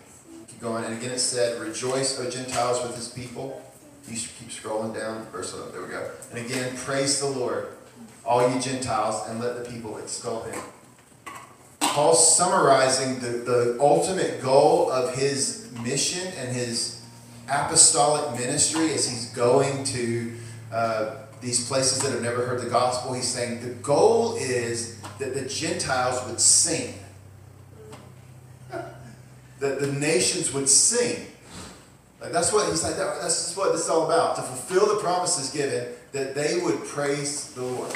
[0.47, 0.85] Keep going.
[0.85, 3.61] And again, it said, Rejoice, O Gentiles, with his people.
[4.07, 5.25] You should keep scrolling down.
[5.27, 5.71] Verse 11.
[5.71, 6.09] There we go.
[6.31, 7.67] And again, praise the Lord,
[8.25, 10.59] all you Gentiles, and let the people extol him.
[11.79, 17.01] Paul's summarizing the, the ultimate goal of his mission and his
[17.49, 20.33] apostolic ministry as he's going to
[20.71, 23.13] uh, these places that have never heard the gospel.
[23.13, 26.93] He's saying the goal is that the Gentiles would sing
[28.71, 28.99] that
[29.59, 31.27] the nations would sing.
[32.21, 32.95] Like that's what he's like.
[32.97, 34.35] That, that's what this is all about.
[34.35, 37.91] To fulfill the promises given, that they would praise the Lord.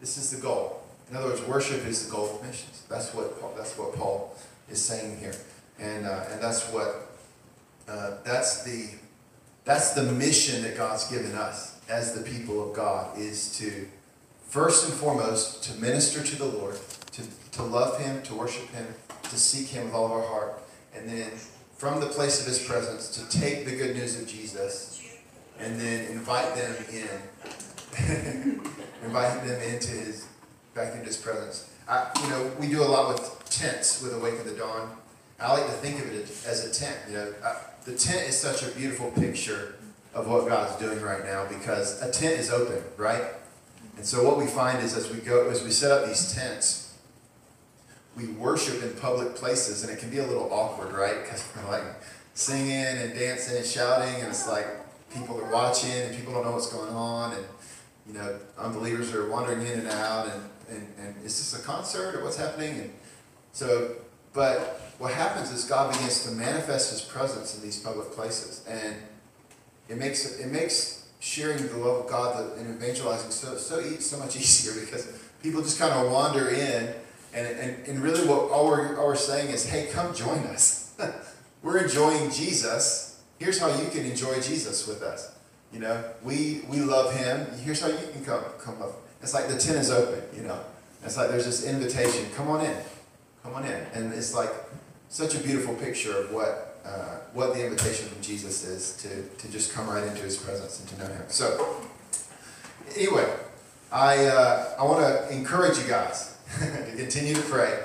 [0.00, 0.82] This is the goal.
[1.10, 2.84] In other words, worship is the goal of missions.
[2.88, 4.36] That's what Paul, that's what Paul
[4.70, 5.34] is saying here,
[5.78, 7.08] and uh, and that's what
[7.88, 8.90] uh, that's the
[9.64, 13.88] that's the mission that God's given us as the people of God is to
[14.46, 16.76] first and foremost to minister to the Lord,
[17.12, 18.86] to, to love Him, to worship Him,
[19.24, 20.62] to seek Him with all of our heart,
[20.94, 21.30] and then
[21.76, 25.02] from the place of his presence to take the good news of Jesus
[25.58, 27.08] and then invite them in.
[29.04, 30.26] invite them into his
[30.74, 31.70] back into his presence.
[31.88, 34.90] I, you know, we do a lot with tents with Awaken the Dawn.
[35.40, 36.96] I like to think of it as a tent.
[37.08, 39.76] You know, I, the tent is such a beautiful picture
[40.14, 43.22] of what God's doing right now because a tent is open, right?
[43.96, 46.85] And so what we find is as we go, as we set up these tents,
[48.16, 51.22] we worship in public places, and it can be a little awkward, right?
[51.22, 51.84] Because we're like
[52.34, 54.66] singing and dancing and shouting, and it's like
[55.12, 57.44] people are watching, and people don't know what's going on, and
[58.06, 62.14] you know, unbelievers are wandering in and out, and, and, and is this a concert
[62.14, 62.80] or what's happening?
[62.80, 62.92] And
[63.52, 63.96] so,
[64.32, 68.96] but what happens is God begins to manifest His presence in these public places, and
[69.88, 74.36] it makes it makes sharing the love of God and evangelizing so so so much
[74.36, 75.12] easier because
[75.42, 76.94] people just kind of wander in
[77.36, 80.94] and, and, and really, what all we're, all we're saying is, hey, come join us.
[81.62, 83.22] we're enjoying Jesus.
[83.38, 85.36] Here's how you can enjoy Jesus with us.
[85.70, 87.46] You know, we we love Him.
[87.62, 88.92] Here's how you can come come up.
[89.20, 90.22] It's like the tent is open.
[90.34, 90.58] You know,
[91.04, 92.24] it's like there's this invitation.
[92.34, 92.74] Come on in,
[93.42, 94.50] come on in, and it's like
[95.10, 99.52] such a beautiful picture of what uh, what the invitation from Jesus is to to
[99.52, 101.24] just come right into His presence and to know Him.
[101.28, 101.82] So,
[102.96, 103.30] anyway,
[103.92, 106.35] I uh, I want to encourage you guys
[106.86, 107.78] to continue to pray,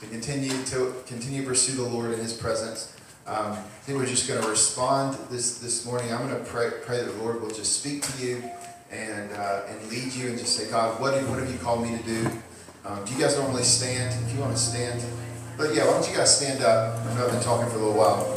[0.00, 2.96] to continue to continue to pursue the Lord in His presence.
[3.26, 6.12] Um, I think we're just going to respond this this morning.
[6.12, 8.42] I'm going to pray pray that the Lord will just speak to you
[8.90, 11.96] and, uh, and lead you and just say, God, what, what have you called me
[11.96, 12.30] to do?
[12.84, 14.14] Um, do you guys normally stand?
[14.26, 15.02] If you want to stand.
[15.56, 16.98] But yeah, why don't you guys stand up?
[16.98, 18.28] I know I've been talking for a little while.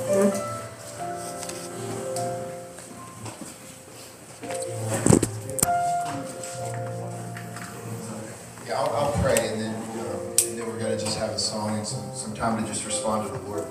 [8.66, 11.76] Yeah, I'll, I'll pray and then, um, and then we're gonna just have a song
[11.77, 13.64] and some, some time to just respond to the Lord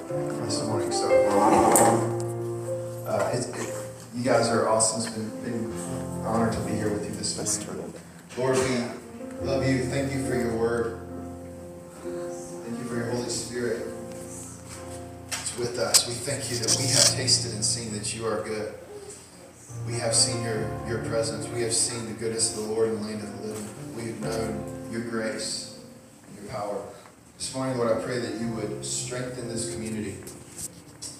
[0.46, 1.06] this morning, so.
[3.06, 3.74] Uh, it's, it,
[4.14, 7.66] you guys are awesome, it's been, been an honor to be here with you this
[7.66, 7.92] morning.
[8.38, 10.98] Lord, we love you, thank you for your word.
[12.02, 13.86] Thank you for your Holy Spirit.
[15.28, 18.42] It's with us, we thank you that we have tasted and seen that you are
[18.44, 18.72] good.
[19.86, 21.46] We have seen your, your presence.
[21.48, 23.94] We have seen the goodness of the Lord in the land of the living.
[23.94, 25.78] We have known your grace
[26.28, 26.82] and your power.
[27.38, 30.16] This morning, Lord, I pray that you would strengthen this community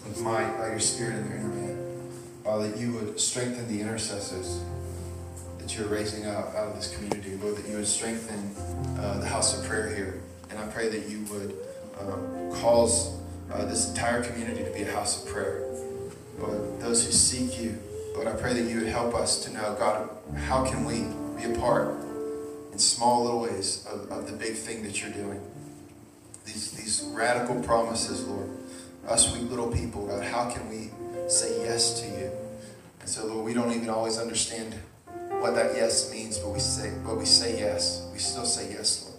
[0.09, 2.11] with might by your Spirit and their inner man.
[2.43, 4.63] Father, that you would strengthen the intercessors
[5.59, 7.37] that you're raising up out of this community.
[7.37, 8.57] Lord, that you would strengthen
[8.99, 10.23] uh, the house of prayer here.
[10.49, 11.55] And I pray that you would
[12.01, 13.15] um, cause
[13.53, 15.69] uh, this entire community to be a house of prayer.
[16.39, 17.79] Lord, those who seek you,
[18.15, 20.09] Lord, I pray that you would help us to know, God,
[20.47, 21.95] how can we be a part
[22.73, 25.43] in small little ways of, of the big thing that you're doing?
[26.47, 28.49] These, these radical promises, Lord.
[29.09, 30.91] Us weak little people, God, how can we
[31.29, 32.31] say yes to you?
[33.01, 34.75] And so, Lord, we don't even always understand
[35.41, 38.09] what that yes means, but we say, but we say yes.
[38.13, 39.17] We still say yes, Lord.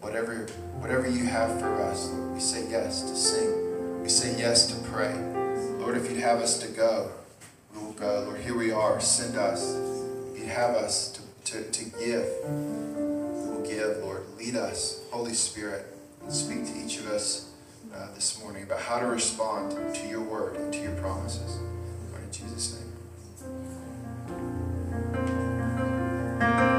[0.00, 0.46] Whatever,
[0.78, 4.02] whatever you have for us, Lord, we say yes to sing.
[4.02, 5.12] We say yes to pray.
[5.78, 7.10] Lord, if you'd have us to go,
[7.74, 8.24] we will go.
[8.26, 9.00] Lord, here we are.
[9.00, 9.76] Send us.
[10.32, 14.22] If you'd have us to, to, to give, we will give, Lord.
[14.38, 15.86] Lead us, Holy Spirit,
[16.28, 17.50] speak to each of us
[17.94, 21.56] uh, this morning about how to respond to your word and to your promises.
[21.56, 22.82] In Jesus'
[26.40, 26.77] name.